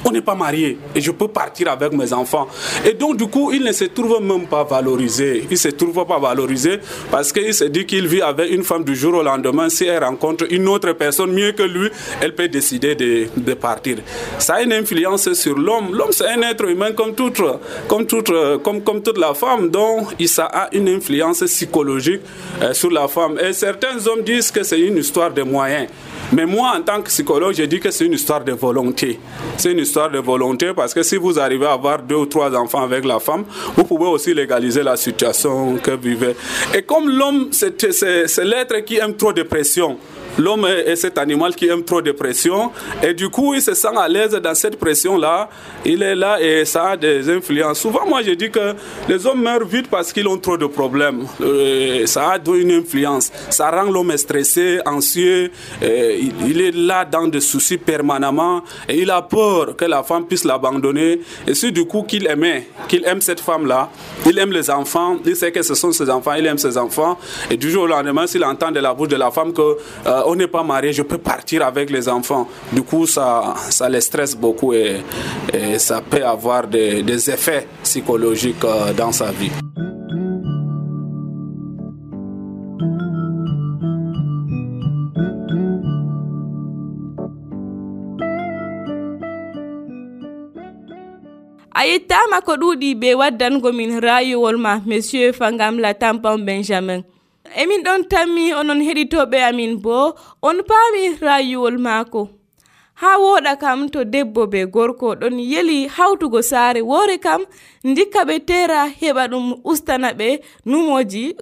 on 0.05 0.11
n'est 0.11 0.23
pas 0.23 0.35
marié 0.35 0.79
et 0.95 1.01
je 1.01 1.11
peux 1.11 1.29
partir 1.29 1.71
avec 1.71 1.93
mes 1.93 2.13
enfants. 2.13 2.49
Et 2.85 2.95
donc, 2.95 3.17
du 3.17 3.27
coup, 3.27 3.53
il 3.53 3.63
ne 3.63 3.73
se 3.73 3.85
trouve 3.85 4.21
même 4.23 4.47
pas 4.47 4.65
valorisé. 4.65 5.45
Il 5.45 5.53
ne 5.53 5.57
se 5.57 5.69
trouve 5.69 6.05
pas 6.07 6.19
valorisé 6.19 6.79
parce 7.11 7.33
qu'il 7.33 7.53
se 7.55 7.65
dit 7.65 7.87
qu'il 7.87 8.07
vit 8.07 8.23
avec 8.23 8.51
une 8.51 8.63
femme 8.63 8.85
du 8.85 8.95
jour 8.95 9.15
au 9.15 9.23
lendemain. 9.23 9.69
Si 9.69 9.85
elle 9.85 10.03
rencontre 10.03 10.47
une 10.51 10.69
autre 10.69 10.93
personne 10.93 11.33
mieux 11.33 11.53
que 11.53 11.63
lui, 11.63 11.89
elle 12.21 12.35
peut 12.35 12.49
décider 12.49 12.95
de, 12.95 13.27
de 13.37 13.55
partir. 13.55 13.99
Ça 14.39 14.55
a 14.55 14.63
une 14.63 14.73
influence 14.73 15.33
sur 15.35 15.57
l'homme. 15.59 15.95
L'homme, 15.95 16.13
c'est 16.13 16.29
un 16.29 16.43
être 16.43 16.65
humain 16.69 16.93
comme 16.93 17.15
toute, 17.15 17.43
comme 17.89 18.07
toute, 18.07 18.33
comme, 18.63 18.83
comme 18.83 19.03
toute 19.03 19.19
la 19.19 19.35
femme. 19.35 19.69
Donc, 19.71 20.15
ça 20.27 20.47
a 20.47 20.75
une 20.75 20.89
influence 20.89 21.41
psychologique 21.45 22.23
euh, 22.63 22.73
sur 22.73 22.91
la 22.91 23.07
femme. 23.07 23.39
Et 23.39 23.53
certains 23.53 24.07
hommes 24.07 24.23
disent 24.23 24.51
que 24.51 24.63
c'est 24.63 24.81
une 24.81 24.97
histoire 24.97 25.31
de 25.31 25.43
moyens. 25.43 25.89
Mais 26.33 26.47
moi, 26.47 26.73
en 26.77 26.83
tant 26.83 27.03
que 27.03 27.09
psychologue, 27.09 27.55
je 27.55 27.65
dis 27.65 27.79
que 27.79 27.91
c'est 27.91 28.07
une 28.07 28.15
histoire 28.15 28.43
de 28.43 28.53
volonté. 28.53 29.21
C'est 29.59 29.73
une 29.73 29.81
histoire 29.81 30.11
de 30.11 30.19
volonté 30.19 30.73
parce 30.75 30.95
que 30.95 31.03
si 31.03 31.17
vous 31.17 31.39
arrivez 31.39 31.67
à 31.67 31.73
avoir 31.73 32.03
deux 32.03 32.15
ou 32.17 32.27
trois 32.27 32.55
enfants 32.57 32.83
avec 32.83 33.05
la 33.05 33.19
femme, 33.19 33.45
vous 33.77 33.85
pouvez 33.85 34.07
aussi 34.07 34.33
légaliser 34.33 34.83
la 34.83 34.97
situation 34.97 35.77
que 35.77 35.91
vivez. 35.91 36.35
Et 36.75 36.83
comme 36.83 37.11
l'homme, 37.11 37.49
c'est 37.53 38.45
l'être 38.45 38.79
qui 38.85 38.97
aime 38.97 39.15
trop 39.15 39.33
de 39.35 39.43
pression, 39.43 39.99
l'homme 40.39 40.67
est 40.67 40.97
cet 40.97 41.19
animal 41.19 41.55
qui 41.55 41.67
aime 41.69 41.85
trop 41.85 42.03
de 42.03 42.13
pression. 42.13 42.73
Et 43.03 43.15
du 43.15 43.29
coup 43.29 43.55
il 43.55 43.63
se 43.63 43.75
sent 43.75 43.97
à 43.97 44.09
l'aise 44.09 44.33
dans 44.33 44.55
cette 44.55 44.79
pression 44.79 45.19
là 45.19 45.49
il 45.85 46.03
est 46.03 46.15
là 46.15 46.41
et 46.41 46.65
ça 46.65 46.91
a 46.91 46.97
des 46.97 47.29
influences. 47.31 47.81
Souvent 47.81 48.07
moi 48.07 48.23
je 48.23 48.33
dis 48.33 48.51
que 48.51 48.75
les 49.09 49.27
hommes 49.27 49.43
meurent 49.43 49.65
vite 49.65 49.89
parce 49.89 50.13
qu'ils 50.13 50.27
ont 50.29 50.39
trop 50.39 50.57
de 50.57 50.67
problèmes. 50.67 51.27
Euh, 51.41 52.07
ça 52.07 52.31
a 52.31 52.39
une 52.55 52.73
influence. 52.73 53.31
Ça 53.51 53.71
rend 53.71 53.91
l'homme 53.91 54.17
stressé 54.17 54.81
anxieux. 54.85 55.51
Euh, 55.83 56.19
il 56.47 56.61
est 56.61 56.75
là 56.75 57.05
dans 57.05 57.27
des 57.27 57.41
soucis 57.41 57.79
permanemment 57.79 58.63
et 58.89 59.01
il 59.01 59.11
a 59.11 59.23
peur 59.23 59.77
que 59.77 59.85
la 59.85 60.03
femme 60.03 60.27
puisse 60.27 60.45
l'abandonner. 60.45 61.21
Et 61.47 61.55
si 61.55 61.73
du 61.73 61.85
coup 61.85 62.03
qu'il 62.03 62.27
aimait 62.27 62.69
qu'il 62.89 63.05
aime 63.05 63.21
cette 63.21 63.41
femme 63.41 63.67
là 63.67 63.91
il 64.27 64.39
aime 64.39 64.53
les 64.53 64.71
enfants 64.71 65.17
il 65.25 65.37
sait 65.37 65.53
que 65.53 65.63
ce 65.63 65.75
sont 65.75 65.93
ses 65.93 66.09
enfants 66.11 66.35
il 66.35 66.47
aime 66.47 66.59
ses 66.59 66.77
enfants. 66.77 67.19
Et 67.51 67.57
du 67.57 67.71
jour 67.71 67.85
au 67.85 67.87
lendemain 67.87 68.27
s'il 68.27 68.45
entend 68.45 68.71
de 68.71 68.81
la 68.81 68.95
bouche 68.95 69.09
de 69.09 69.17
la 69.17 69.31
femme 69.31 69.53
que 69.53 69.77
euh, 70.07 70.22
on 70.27 70.35
n'est 70.35 70.47
pas 70.49 70.63
marié, 70.63 70.93
je 70.93 71.03
peux 71.03 71.19
partir 71.19 71.65
avec 71.65 71.91
les 71.91 72.09
enfants. 72.09 72.49
Du 72.73 72.83
coup, 72.83 73.07
ça, 73.07 73.55
ça 73.71 73.89
les 73.89 74.01
stresse 74.01 74.35
beaucoup 74.37 74.73
et, 74.73 75.01
ça 75.79 76.01
peut 76.01 76.25
avoir 76.25 76.67
des, 76.67 77.31
effets 77.31 77.67
psychologiques 77.83 78.65
euh, 78.65 78.93
dans 78.93 79.13
sa 79.13 79.31
vie. 79.31 79.51
monsieur 94.87 95.33
fangam 95.33 95.79
la 95.79 95.95
benjamin 95.95 97.03
emin 97.57 97.83
ɗon 97.83 98.03
on 103.03 103.89
to 103.91 104.05
be 104.05 104.67
gorko 104.67 105.15
yeli 105.15 105.89
numoji 110.65 111.35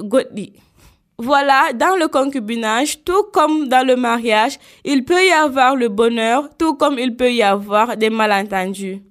Voilà, 1.23 1.75
dans 1.75 1.97
le 1.97 2.09
concubinage, 2.09 3.05
tout 3.05 3.25
comme 3.31 3.69
dans 3.69 3.87
le 3.87 3.95
mariage, 3.95 4.59
il 4.87 5.05
peut 5.05 5.23
y 5.23 5.31
avoir 5.31 5.77
le 5.77 5.89
bonheur, 5.91 6.49
tout 6.57 6.73
comme 6.77 6.99
il 6.99 7.15
peut 7.15 7.31
y 7.31 7.43
avoir 7.43 7.99
des 7.99 8.09
malentendus. 8.09 9.03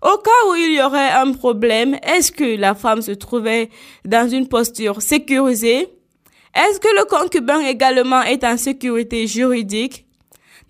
Au 0.00 0.16
cas 0.16 0.48
où 0.48 0.54
il 0.54 0.72
y 0.72 0.80
aurait 0.80 1.10
un 1.10 1.32
problème, 1.32 1.98
est-ce 2.02 2.32
que 2.32 2.56
la 2.56 2.74
femme 2.74 3.02
se 3.02 3.10
trouvait 3.12 3.68
dans 4.06 4.26
une 4.26 4.48
posture 4.48 5.02
sécurisée? 5.02 5.97
Est-ce 6.54 6.80
que 6.80 6.88
le 6.96 7.04
concubin 7.04 7.60
également 7.60 8.22
est 8.22 8.44
en 8.44 8.56
sécurité 8.56 9.26
juridique? 9.26 10.06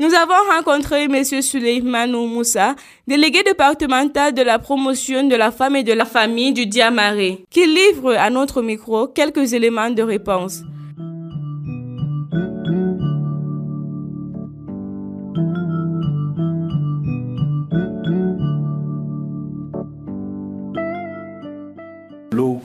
Nous 0.01 0.15
avons 0.15 0.55
rencontré 0.55 1.05
M. 1.05 1.25
Suleimanou 1.25 2.27
Moussa, 2.27 2.77
délégué 3.09 3.43
départemental 3.43 4.33
de 4.33 4.43
la 4.43 4.61
promotion 4.61 5.25
de 5.25 5.35
la 5.35 5.51
femme 5.51 5.75
et 5.75 5.83
de 5.83 5.93
la 5.93 6.05
famille 6.05 6.53
du 6.53 6.67
Diamaré, 6.67 7.45
qui 7.51 7.67
livre 7.67 8.15
à 8.15 8.31
notre 8.31 8.63
micro 8.63 9.09
quelques 9.09 9.55
éléments 9.55 9.91
de 9.91 10.03
réponse. 10.03 10.63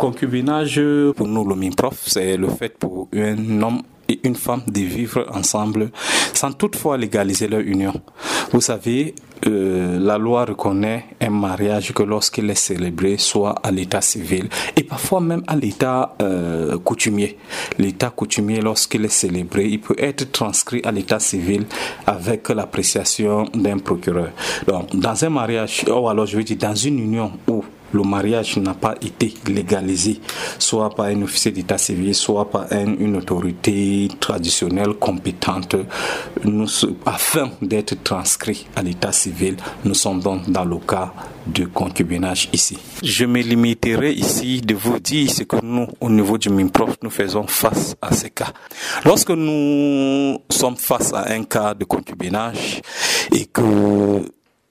Concubinage, 0.03 0.81
pour 1.15 1.27
nous, 1.29 1.47
le 1.47 1.55
MIMPROF, 1.55 2.03
c'est 2.07 2.35
le 2.35 2.49
fait 2.49 2.77
pour 2.77 3.07
un 3.15 3.61
homme 3.61 3.83
et 4.09 4.19
une 4.25 4.35
femme 4.35 4.63
de 4.67 4.81
vivre 4.81 5.25
ensemble 5.33 5.91
sans 6.33 6.51
toutefois 6.51 6.97
légaliser 6.97 7.47
leur 7.47 7.61
union. 7.61 7.93
Vous 8.51 8.59
savez, 8.59 9.15
euh, 9.47 9.97
la 10.01 10.17
loi 10.17 10.43
reconnaît 10.43 11.05
un 11.21 11.29
mariage 11.29 11.93
que 11.93 12.03
lorsqu'il 12.03 12.49
est 12.49 12.55
célébré, 12.55 13.15
soit 13.17 13.55
à 13.63 13.71
l'état 13.71 14.01
civil 14.01 14.49
et 14.75 14.83
parfois 14.83 15.21
même 15.21 15.43
à 15.47 15.55
l'état 15.55 16.17
euh, 16.21 16.77
coutumier. 16.79 17.37
L'état 17.77 18.09
coutumier, 18.09 18.59
lorsqu'il 18.59 19.05
est 19.05 19.07
célébré, 19.23 19.67
il 19.67 19.79
peut 19.79 19.95
être 19.97 20.33
transcrit 20.33 20.81
à 20.83 20.91
l'état 20.91 21.19
civil 21.19 21.65
avec 22.05 22.49
l'appréciation 22.49 23.45
d'un 23.53 23.77
procureur. 23.77 24.31
Donc, 24.67 24.93
dans 24.97 25.23
un 25.23 25.29
mariage, 25.29 25.85
ou 25.87 26.09
alors 26.09 26.25
je 26.25 26.35
veux 26.35 26.43
dire 26.43 26.57
dans 26.57 26.75
une 26.75 26.99
union 26.99 27.31
où 27.47 27.63
le 27.93 28.03
mariage 28.03 28.57
n'a 28.57 28.73
pas 28.73 28.95
été 29.01 29.33
légalisé, 29.47 30.19
soit 30.59 30.89
par 30.93 31.05
un 31.05 31.21
officier 31.21 31.51
d'état 31.51 31.77
civil, 31.77 32.13
soit 32.13 32.49
par 32.49 32.65
une 32.71 33.15
autorité 33.15 34.07
traditionnelle 34.19 34.93
compétente, 34.99 35.75
nous, 36.43 36.67
afin 37.05 37.51
d'être 37.61 38.03
transcrit 38.03 38.67
à 38.75 38.81
l'état 38.81 39.11
civil, 39.11 39.55
nous 39.85 39.93
sommes 39.93 40.19
donc 40.19 40.49
dans 40.49 40.65
le 40.65 40.77
cas 40.77 41.13
de 41.45 41.65
concubinage 41.65 42.49
ici. 42.53 42.77
Je 43.03 43.25
me 43.25 43.41
limiterai 43.41 44.13
ici 44.13 44.61
de 44.61 44.75
vous 44.75 44.99
dire 44.99 45.29
ce 45.29 45.43
que 45.43 45.57
nous, 45.63 45.87
au 45.99 46.09
niveau 46.09 46.37
du 46.37 46.49
MIMPROF, 46.49 46.97
nous 47.01 47.09
faisons 47.09 47.45
face 47.47 47.95
à 48.01 48.13
ces 48.13 48.29
cas. 48.29 48.53
Lorsque 49.05 49.31
nous 49.31 50.39
sommes 50.49 50.77
face 50.77 51.13
à 51.13 51.31
un 51.31 51.43
cas 51.43 51.73
de 51.73 51.83
concubinage 51.83 52.81
et 53.31 53.45
que 53.45 54.21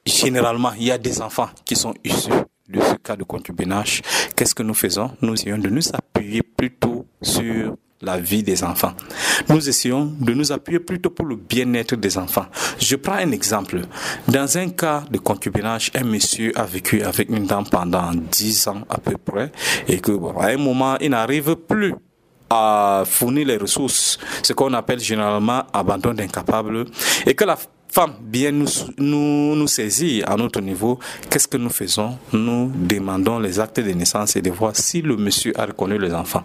généralement 0.04 0.72
il 0.78 0.84
y 0.84 0.90
a 0.90 0.98
des 0.98 1.20
enfants 1.20 1.50
qui 1.64 1.76
sont 1.76 1.94
issus 2.04 2.30
de 2.68 2.80
ce 2.80 2.94
cas 2.94 3.16
de 3.16 3.24
concubinage, 3.24 4.02
qu'est-ce 4.34 4.54
que 4.54 4.62
nous 4.62 4.74
faisons? 4.74 5.10
Nous 5.20 5.34
essayons 5.34 5.58
de 5.58 5.68
nous 5.68 5.82
appuyer 5.92 6.42
plutôt 6.42 7.06
sur 7.20 7.76
la 8.00 8.18
vie 8.18 8.42
des 8.42 8.64
enfants. 8.64 8.94
Nous 9.48 9.68
essayons 9.68 10.06
de 10.06 10.32
nous 10.34 10.52
appuyer 10.52 10.80
plutôt 10.80 11.10
pour 11.10 11.26
le 11.26 11.36
bien-être 11.36 11.94
des 11.94 12.18
enfants. 12.18 12.46
Je 12.78 12.96
prends 12.96 13.14
un 13.14 13.30
exemple. 13.30 13.82
Dans 14.26 14.58
un 14.58 14.70
cas 14.70 15.04
de 15.10 15.18
concubinage, 15.18 15.90
un 15.94 16.04
monsieur 16.04 16.52
a 16.58 16.64
vécu 16.64 17.02
avec 17.02 17.28
une 17.28 17.46
dame 17.46 17.64
pendant 17.70 18.10
10 18.12 18.68
ans 18.68 18.82
à 18.88 18.98
peu 18.98 19.16
près 19.16 19.52
et 19.86 20.00
que 20.00 20.12
à 20.40 20.48
un 20.48 20.56
moment, 20.56 20.96
il 21.00 21.10
n'arrive 21.10 21.54
plus 21.56 21.94
à 22.50 23.04
fournir 23.06 23.46
les 23.46 23.56
ressources, 23.56 24.18
ce 24.42 24.52
qu'on 24.52 24.74
appelle 24.74 25.00
généralement 25.00 25.62
abandon 25.72 26.12
d'incapable, 26.12 26.84
et 27.24 27.34
que 27.34 27.44
la 27.44 27.56
femme 27.92 28.14
bien 28.22 28.52
nous, 28.52 28.66
nous, 28.96 29.54
nous 29.54 29.66
saisit 29.68 30.22
à 30.26 30.34
notre 30.36 30.60
niveau, 30.62 30.98
qu'est-ce 31.28 31.46
que 31.46 31.58
nous 31.58 31.68
faisons? 31.68 32.16
Nous 32.32 32.72
demandons 32.74 33.38
les 33.38 33.60
actes 33.60 33.80
de 33.80 33.90
naissance 33.92 34.34
et 34.36 34.40
de 34.42 34.50
voir 34.50 34.74
si 34.74 35.02
le 35.02 35.16
monsieur 35.16 35.52
a 35.60 35.66
reconnu 35.66 35.98
les 35.98 36.14
enfants. 36.14 36.42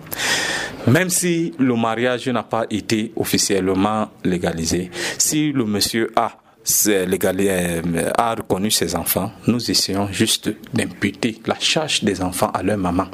Même 0.88 1.10
si 1.10 1.54
le 1.58 1.76
mariage 1.76 2.28
n'a 2.28 2.44
pas 2.44 2.66
été 2.70 3.14
officiellement 3.16 4.10
légalisé, 4.26 4.92
si 5.18 5.54
le 5.54 5.64
monsieur 5.64 6.12
a 6.18 6.32
euh, 6.88 8.12
a 8.18 8.36
reconnu 8.36 8.72
ses 8.72 8.96
enfants, 8.96 9.32
nous 9.48 9.72
essayons 9.72 10.08
juste 10.12 10.50
d'imputer 10.74 11.40
la 11.46 11.56
charge 11.60 12.04
des 12.04 12.22
enfants 12.22 12.52
à 12.54 12.64
leur 12.64 12.78
maman, 12.78 13.06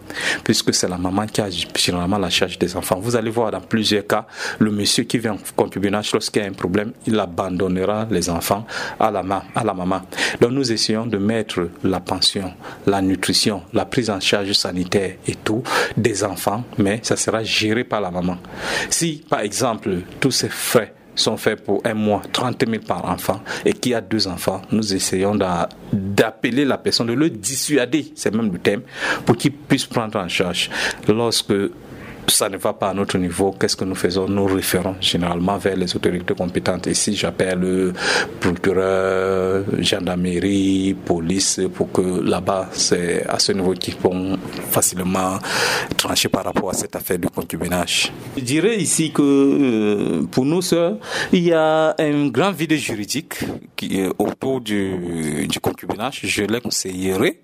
puisque 0.44 0.74
c'est 0.74 0.88
la 0.88 0.98
maman 0.98 1.26
qui 1.28 1.42
a 1.42 1.50
généralement 1.50 2.18
la 2.18 2.30
charge 2.30 2.58
des 2.58 2.76
enfants. 2.76 3.00
Vous 3.00 3.16
allez 3.16 3.30
voir 3.30 3.52
dans 3.52 3.62
plusieurs 3.62 4.08
cas, 4.08 4.26
le 4.60 4.72
monsieur 4.72 5.04
qui 5.04 5.20
vient 5.20 5.34
en 5.34 5.40
concubinage, 5.56 6.12
lorsqu'il 6.14 6.42
y 6.42 6.46
a 6.46 6.48
un 6.48 6.54
problème, 6.54 6.94
il 7.06 7.20
abandonnera 7.20 8.08
les 8.10 8.30
enfants 8.30 8.66
à 9.00 9.12
la, 9.12 9.24
à 9.56 9.64
la 9.64 9.74
maman. 9.74 10.02
Donc 10.42 10.52
nous 10.52 10.72
essayons 10.72 11.06
de 11.06 11.18
mettre 11.18 11.70
la 11.84 12.00
pension, 12.00 12.54
la 12.88 13.02
nutrition, 13.02 13.64
la 13.74 13.86
prise 13.86 14.10
en 14.10 14.20
charge 14.20 14.52
sanitaire 14.54 15.16
et 15.28 15.36
tout 15.36 15.64
des 15.96 16.24
enfants, 16.24 16.64
mais 16.78 17.00
ça 17.04 17.16
sera 17.16 17.44
géré 17.44 17.84
par 17.84 18.02
la 18.02 18.12
maman. 18.12 18.38
Si, 18.90 19.24
par 19.30 19.42
exemple, 19.42 20.00
tous 20.20 20.32
ces 20.32 20.50
frais 20.50 20.94
sont 21.16 21.38
faits 21.38 21.64
pour 21.64 21.82
un 21.86 21.94
mois, 21.94 22.22
30 22.32 22.64
000 22.68 22.84
par 22.86 23.06
enfant, 23.06 23.42
et 23.66 23.74
qui 23.74 23.94
a 23.94 24.02
deux 24.02 24.28
enfants, 24.28 24.62
nous 24.72 24.94
essayons 24.94 25.36
d'appeler 25.92 26.66
la 26.66 26.78
personne, 26.78 27.08
de 27.08 27.14
le 27.14 27.30
dissuader, 27.30 28.12
c'est 28.16 28.34
même 28.34 28.52
le 28.52 28.60
thème, 28.60 28.82
pour 29.26 29.38
qu'il 29.38 29.52
puisse 29.52 29.86
prendre 29.86 30.20
en 30.20 30.28
charge. 30.28 30.70
Lorsque 31.08 31.54
ça 32.28 32.50
ne 32.50 32.58
va 32.58 32.74
pas 32.74 32.90
à 32.90 32.94
notre 32.94 33.18
niveau, 33.18 33.52
qu'est-ce 33.52 33.76
que 33.76 33.86
nous 33.86 33.96
faisons? 33.96 34.28
Nous 34.28 34.46
référons 34.46 34.96
généralement 35.00 35.58
vers 35.58 35.76
les 35.76 35.96
autorités 35.96 36.34
compétentes. 36.34 36.88
Ici, 36.88 37.16
j'appelle 37.16 37.60
le 37.60 37.94
procureur, 38.40 39.64
gendarmerie, 39.80 40.96
police, 41.06 41.62
pour 41.74 41.92
que 41.92 42.02
là-bas, 42.02 42.70
c'est 42.72 43.26
à 43.28 43.40
ce 43.40 43.52
niveau 43.52 43.74
qu'ils 43.74 43.98
vont 43.98 44.38
facilement 44.70 45.38
trancher 45.98 46.30
par 46.30 46.44
rapport 46.46 46.72
à 46.72 46.74
cette 46.74 46.96
affaire 46.96 47.20
de 47.20 47.28
concubinage. 47.28 48.12
Je 48.38 48.42
dirais 48.42 48.78
ici 48.78 49.12
que 49.12 49.22
euh, 49.22 50.24
pour 50.32 50.46
nous, 50.46 50.62
il 51.32 51.44
y 51.44 51.54
a 51.54 51.96
un 52.00 52.28
grand 52.28 52.52
vide 52.52 52.74
juridique 52.76 53.40
autour 54.18 54.62
du, 54.62 55.48
du 55.48 55.60
concubinage. 55.60 56.22
Je 56.24 56.44
les 56.44 56.62
conseillerais 56.62 57.40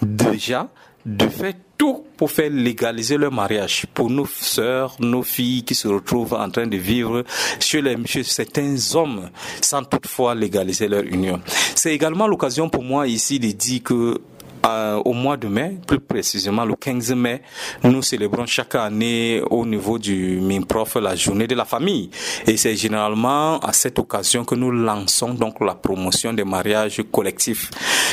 déjà 0.00 0.68
de 1.04 1.26
faire 1.28 1.54
tout 1.76 2.04
pour 2.16 2.30
faire 2.30 2.50
légaliser 2.50 3.16
leur 3.16 3.32
mariage 3.32 3.86
pour 3.92 4.08
nos 4.08 4.26
sœurs, 4.26 4.96
nos 5.00 5.22
filles 5.22 5.64
qui 5.64 5.74
se 5.74 5.88
retrouvent 5.88 6.34
en 6.34 6.48
train 6.48 6.66
de 6.66 6.76
vivre 6.76 7.24
chez, 7.58 7.82
les, 7.82 7.96
chez 8.06 8.22
certains 8.22 8.76
hommes 8.94 9.30
sans 9.60 9.82
toutefois 9.82 10.34
légaliser 10.34 10.86
leur 10.86 11.02
union. 11.02 11.40
C'est 11.74 11.92
également 11.92 12.26
l'occasion 12.28 12.68
pour 12.68 12.84
moi 12.84 13.08
ici 13.08 13.40
de 13.40 13.50
dire 13.50 13.82
que 13.82 14.20
euh, 14.66 15.02
au 15.04 15.12
mois 15.12 15.36
de 15.36 15.48
mai, 15.48 15.78
plus 15.86 15.98
précisément 15.98 16.64
le 16.64 16.74
15 16.74 17.12
mai, 17.14 17.42
nous 17.84 18.02
célébrons 18.02 18.46
chaque 18.46 18.74
année 18.74 19.42
au 19.50 19.66
niveau 19.66 19.98
du 19.98 20.40
MINPROF 20.40 20.96
la 20.96 21.14
journée 21.16 21.46
de 21.46 21.54
la 21.54 21.64
famille. 21.64 22.10
Et 22.46 22.56
c'est 22.56 22.76
généralement 22.76 23.58
à 23.58 23.72
cette 23.72 23.98
occasion 23.98 24.44
que 24.44 24.54
nous 24.54 24.70
lançons 24.70 25.34
donc 25.34 25.60
la 25.60 25.74
promotion 25.74 26.32
des 26.32 26.44
mariages 26.44 27.02
collectifs. 27.10 27.70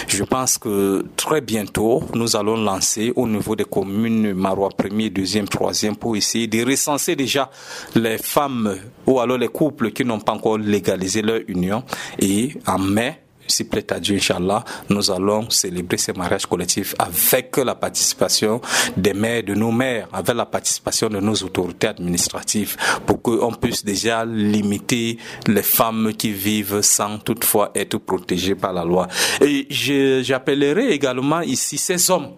Je 0.08 0.24
pense 0.24 0.58
que 0.58 1.06
très 1.16 1.42
bientôt, 1.42 2.04
nous 2.14 2.36
allons 2.36 2.58
lancer 2.58 3.14
au 3.16 3.28
niveau 3.28 3.56
des 3.56 3.66
communes 3.66 4.34
Marois 4.34 4.70
1er, 4.70 5.12
2e, 5.12 5.46
3e 5.46 5.96
pour 5.96 6.16
essayer 6.16 6.48
de 6.48 6.66
recenser 6.66 7.16
déjà 7.16 7.50
les 7.96 8.18
femmes 8.18 8.76
ou 9.06 9.20
alors 9.20 9.38
les 9.38 9.48
couples 9.48 9.92
qui 9.92 10.04
n'ont 10.06 10.20
pas 10.20 10.34
encore 10.34 10.58
légalisé 10.58 11.22
leur 11.22 11.42
union. 11.48 11.84
Et 12.20 12.54
en 12.66 12.80
mai, 12.80 13.20
si 13.52 13.64
plaît 13.64 13.92
à 13.92 14.00
Dieu, 14.00 14.16
Inch'Allah, 14.16 14.64
nous 14.90 15.12
allons 15.12 15.50
célébrer 15.50 15.98
ces 15.98 16.14
mariages 16.14 16.46
collectifs 16.46 16.96
avec 17.00 17.56
la 17.58 17.76
participation 17.76 18.62
des 18.96 19.14
maires, 19.14 19.44
de 19.44 19.54
nos 19.54 19.72
maires, 19.72 20.08
avec 20.14 20.36
la 20.36 20.46
participation 20.46 21.10
de 21.10 21.20
nos 21.20 21.36
autorités 21.36 21.88
administratives, 21.88 22.76
pour 23.06 23.22
qu'on 23.22 23.52
puisse 23.54 23.84
déjà 23.84 24.26
limiter 24.26 25.18
les 25.48 25.64
femmes 25.64 26.14
qui 26.18 26.32
vivent 26.32 26.82
sans 26.82 27.18
toutefois 27.20 27.72
être 27.76 27.98
protégées 27.98 28.56
par 28.56 28.74
la 28.74 28.84
loi. 28.84 29.08
Et 29.42 29.68
j'appellerai 29.70 30.90
également 30.90 31.42
ici 31.42 31.78
ces 31.78 32.12
hommes 32.12 32.30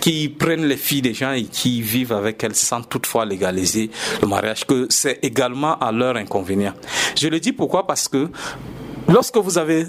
qui 0.00 0.28
prennent 0.28 0.66
les 0.66 0.76
filles 0.76 1.02
des 1.02 1.14
gens 1.14 1.32
et 1.32 1.44
qui 1.44 1.80
vivent 1.80 2.12
avec 2.12 2.42
elles 2.42 2.54
sans 2.54 2.82
toutefois 2.82 3.24
légaliser 3.24 3.90
le 4.20 4.26
mariage, 4.26 4.66
que 4.66 4.86
c'est 4.90 5.18
également 5.22 5.78
à 5.78 5.92
leur 5.92 6.16
inconvénient. 6.16 6.74
Je 7.18 7.28
le 7.28 7.38
dis 7.38 7.52
pourquoi? 7.52 7.86
Parce 7.86 8.08
que 8.08 8.28
lorsque 9.08 9.36
vous 9.36 9.58
avez 9.58 9.86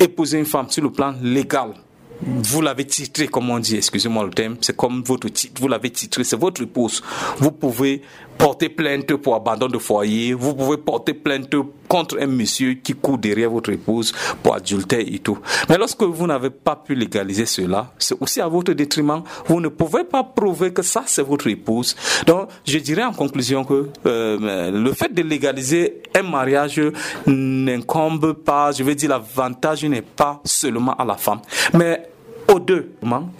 épouser 0.00 0.38
une 0.38 0.44
femme 0.44 0.68
sur 0.70 0.82
le 0.82 0.90
plan 0.90 1.14
légal, 1.22 1.74
vous 2.22 2.60
l'avez 2.60 2.86
titré, 2.86 3.26
comme 3.28 3.50
on 3.50 3.58
dit, 3.58 3.76
excusez-moi 3.76 4.24
le 4.24 4.30
thème, 4.30 4.56
c'est 4.60 4.76
comme 4.76 5.02
votre 5.02 5.28
titre, 5.28 5.60
vous 5.60 5.68
l'avez 5.68 5.90
titré, 5.90 6.24
c'est 6.24 6.36
votre 6.36 6.62
épouse. 6.62 7.02
Vous 7.38 7.50
pouvez 7.50 8.02
porter 8.38 8.68
plainte 8.68 9.14
pour 9.16 9.34
abandon 9.34 9.68
de 9.68 9.78
foyer, 9.78 10.34
vous 10.34 10.54
pouvez 10.54 10.76
porter 10.76 11.14
plainte 11.14 11.54
contre 11.88 12.18
un 12.20 12.26
monsieur 12.26 12.74
qui 12.74 12.94
court 12.94 13.18
derrière 13.18 13.50
votre 13.50 13.70
épouse 13.70 14.12
pour 14.42 14.54
adultère 14.54 15.00
et 15.06 15.18
tout. 15.18 15.38
Mais 15.68 15.78
lorsque 15.78 16.02
vous 16.02 16.26
n'avez 16.26 16.50
pas 16.50 16.76
pu 16.76 16.94
légaliser 16.94 17.46
cela, 17.46 17.92
c'est 17.98 18.16
aussi 18.20 18.40
à 18.40 18.48
votre 18.48 18.72
détriment. 18.72 19.22
Vous 19.46 19.60
ne 19.60 19.68
pouvez 19.68 20.04
pas 20.04 20.24
prouver 20.24 20.72
que 20.72 20.82
ça, 20.82 21.04
c'est 21.06 21.22
votre 21.22 21.46
épouse. 21.48 21.96
Donc, 22.26 22.48
je 22.66 22.78
dirais 22.78 23.04
en 23.04 23.12
conclusion 23.12 23.64
que 23.64 23.88
euh, 24.06 24.70
le 24.70 24.92
fait 24.92 25.12
de 25.12 25.22
légaliser 25.22 26.02
un 26.14 26.22
mariage 26.22 26.80
n'incombe 27.26 28.32
pas, 28.32 28.72
je 28.72 28.82
veux 28.82 28.94
dire, 28.94 29.10
l'avantage 29.10 29.84
n'est 29.84 30.02
pas 30.02 30.40
seulement 30.44 30.94
à 30.94 31.04
la 31.04 31.16
femme, 31.16 31.40
mais 31.72 32.08
aux 32.52 32.60
deux 32.60 32.92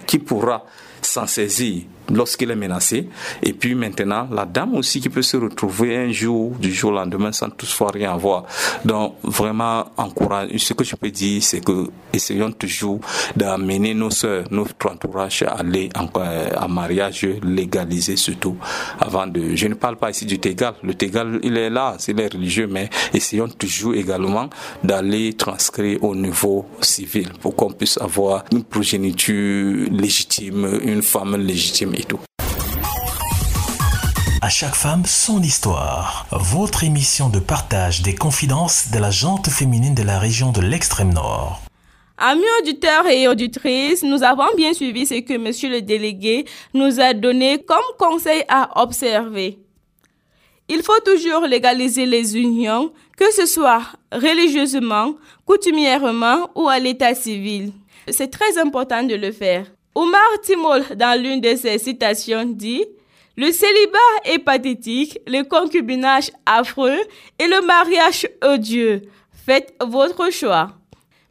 qui 0.07 0.19
pourra 0.19 0.65
s'en 1.01 1.27
saisir 1.27 1.83
lorsqu'il 2.13 2.51
est 2.51 2.55
menacé. 2.55 3.07
Et 3.43 3.53
puis 3.53 3.75
maintenant, 3.75 4.27
la 4.31 4.45
dame 4.45 4.75
aussi 4.75 5.01
qui 5.01 5.09
peut 5.09 5.21
se 5.21 5.37
retrouver 5.37 5.95
un 5.97 6.11
jour, 6.11 6.51
du 6.59 6.73
jour 6.73 6.91
au 6.91 6.95
lendemain, 6.95 7.31
sans 7.31 7.49
toutefois 7.49 7.91
rien 7.93 8.13
avoir. 8.13 8.45
Donc, 8.83 9.15
vraiment, 9.23 9.85
encourage. 9.97 10.49
Ce 10.57 10.73
que 10.73 10.83
je 10.83 10.95
peux 10.95 11.11
dire, 11.11 11.41
c'est 11.43 11.63
que 11.63 11.89
essayons 12.13 12.51
toujours 12.51 12.99
d'amener 13.35 13.93
nos 13.93 14.09
soeurs, 14.09 14.45
notre 14.51 14.89
entourage 14.89 15.43
à 15.43 15.55
aller 15.55 15.89
en, 15.95 16.07
euh, 16.19 16.67
mariage 16.67 17.27
légalisé 17.43 18.15
surtout 18.15 18.57
avant 18.99 19.27
de. 19.27 19.55
Je 19.55 19.67
ne 19.67 19.75
parle 19.75 19.97
pas 19.97 20.09
ici 20.09 20.25
du 20.25 20.39
Tégal. 20.39 20.73
Le 20.83 20.93
Tégal, 20.93 21.39
il 21.43 21.57
est 21.57 21.69
là, 21.69 21.95
c'est 21.99 22.13
les 22.13 22.27
religieux, 22.27 22.67
mais 22.69 22.89
essayons 23.13 23.47
toujours 23.47 23.95
également 23.95 24.49
d'aller 24.83 25.33
transcrire 25.33 26.03
au 26.03 26.15
niveau 26.15 26.65
civil 26.81 27.29
pour 27.41 27.55
qu'on 27.55 27.71
puisse 27.71 27.97
avoir 27.97 28.43
une 28.51 28.63
progéniture 28.63 29.87
légitime, 29.91 30.79
une 30.83 31.01
femme 31.01 31.35
légitime 31.35 31.94
à 34.41 34.49
chaque 34.49 34.75
femme 34.75 35.05
son 35.05 35.41
histoire. 35.41 36.27
Votre 36.31 36.83
émission 36.83 37.29
de 37.29 37.39
partage 37.39 38.03
des 38.03 38.13
confidences 38.13 38.91
de 38.91 38.99
la 38.99 39.09
jante 39.09 39.47
féminine 39.49 39.95
de 39.95 40.03
la 40.03 40.19
région 40.19 40.51
de 40.51 40.61
l'extrême 40.61 41.13
nord. 41.13 41.61
Amis 42.17 42.43
auditeurs 42.61 43.07
et 43.07 43.27
auditrices, 43.27 44.03
nous 44.03 44.21
avons 44.23 44.53
bien 44.55 44.73
suivi 44.73 45.07
ce 45.07 45.15
que 45.21 45.37
monsieur 45.37 45.69
le 45.69 45.81
délégué 45.81 46.45
nous 46.73 46.99
a 46.99 47.13
donné 47.13 47.63
comme 47.63 47.79
conseil 47.97 48.43
à 48.47 48.83
observer. 48.83 49.57
Il 50.67 50.83
faut 50.83 50.99
toujours 51.03 51.41
légaliser 51.41 52.05
les 52.05 52.37
unions, 52.37 52.93
que 53.17 53.31
ce 53.33 53.45
soit 53.45 53.83
religieusement, 54.11 55.15
coutumièrement 55.45 56.51
ou 56.55 56.67
à 56.67 56.77
l'état 56.79 57.15
civil. 57.15 57.71
C'est 58.09 58.29
très 58.29 58.59
important 58.59 59.03
de 59.03 59.15
le 59.15 59.31
faire. 59.31 59.65
Omar 59.95 60.41
Timol, 60.43 60.83
dans 60.97 61.19
l'une 61.21 61.39
de 61.39 61.55
ses 61.55 61.77
citations, 61.77 62.43
dit 62.43 62.85
Le 63.37 63.49
célibat 63.51 63.97
est 64.25 64.39
pathétique, 64.39 65.19
le 65.25 65.43
concubinage 65.43 66.31
affreux 66.45 66.99
et 67.39 67.47
le 67.47 67.65
mariage 67.65 68.27
odieux. 68.43 69.03
Faites 69.45 69.73
votre 69.81 70.29
choix. 70.31 70.71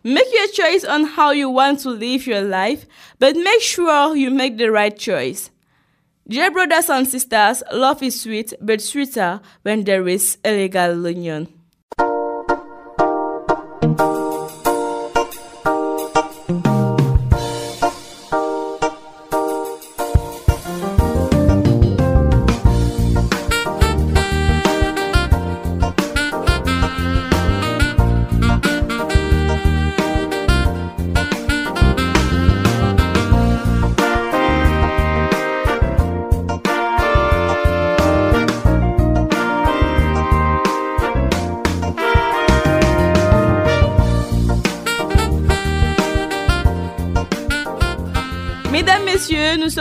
Make 0.02 0.32
your 0.32 0.48
choice 0.54 0.86
on 0.88 1.04
how 1.04 1.32
you 1.32 1.50
want 1.50 1.76
to 1.82 1.90
live 1.90 2.26
your 2.26 2.42
life, 2.42 2.86
but 3.20 3.36
make 3.36 3.60
sure 3.60 4.16
you 4.16 4.30
make 4.30 4.56
the 4.56 4.70
right 4.70 4.96
choice. 4.96 5.50
Dear 6.26 6.50
brothers 6.50 6.88
and 6.88 7.06
sisters, 7.06 7.62
love 7.70 8.02
is 8.02 8.18
sweet, 8.18 8.54
but 8.60 8.80
sweeter 8.80 9.40
when 9.62 9.84
there 9.84 10.08
is 10.08 10.38
a 10.42 10.52
legal 10.52 11.08
union. 11.08 11.53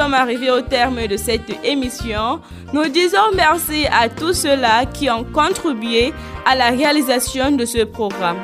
Sommes 0.03 0.13
arrivés 0.13 0.51
au 0.51 0.59
terme 0.59 1.07
de 1.07 1.15
cette 1.15 1.49
émission. 1.63 2.41
Nous 2.73 2.89
disons 2.89 3.31
merci 3.35 3.85
à 3.89 4.09
tous 4.09 4.33
ceux-là 4.33 4.85
qui 4.85 5.09
ont 5.09 5.23
contribué 5.23 6.13
à 6.45 6.55
la 6.55 6.71
réalisation 6.71 7.51
de 7.51 7.63
ce 7.63 7.85
programme. 7.85 8.39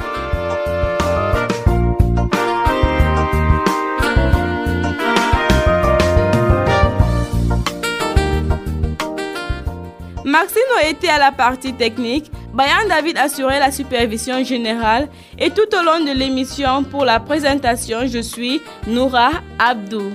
A 10.82 10.88
été 10.88 11.10
à 11.10 11.20
la 11.20 11.34
partie 11.34 11.74
technique, 11.74 12.32
Bayan 12.54 12.88
David 12.88 13.18
assurait 13.18 13.60
la 13.60 13.70
supervision 13.70 14.42
générale 14.46 15.10
et 15.38 15.50
tout 15.50 15.68
au 15.78 15.84
long 15.84 16.06
de 16.06 16.18
l'émission 16.18 16.86
pour 16.86 17.04
la 17.04 17.20
présentation, 17.20 18.08
je 18.08 18.20
suis 18.20 18.62
Noura 18.88 19.32
Abdou. 19.60 20.14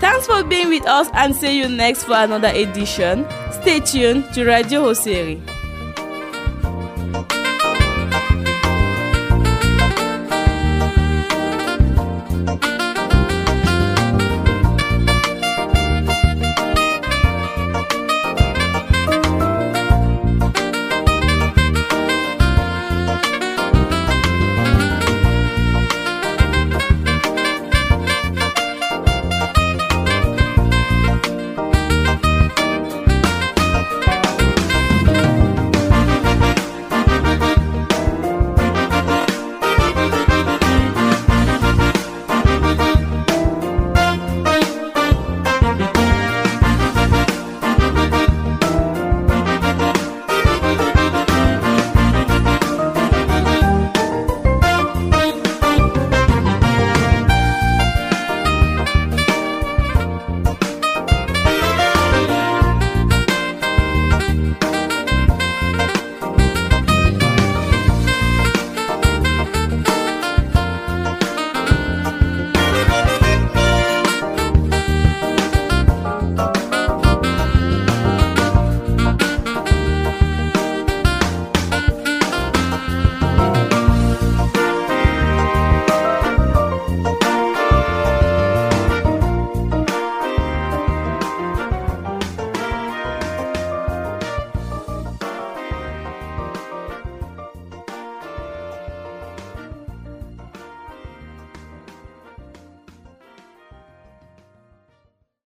Thanks 0.00 0.26
for 0.26 0.42
being 0.44 0.68
with 0.68 0.86
us 0.86 1.08
and 1.14 1.34
see 1.34 1.58
you 1.58 1.68
next 1.68 2.04
for 2.04 2.16
another 2.16 2.52
edition. 2.54 3.24
Stay 3.50 3.80
tuned 3.80 4.24
to 4.34 4.44
Radio 4.44 4.82
Hoseri. 4.90 5.40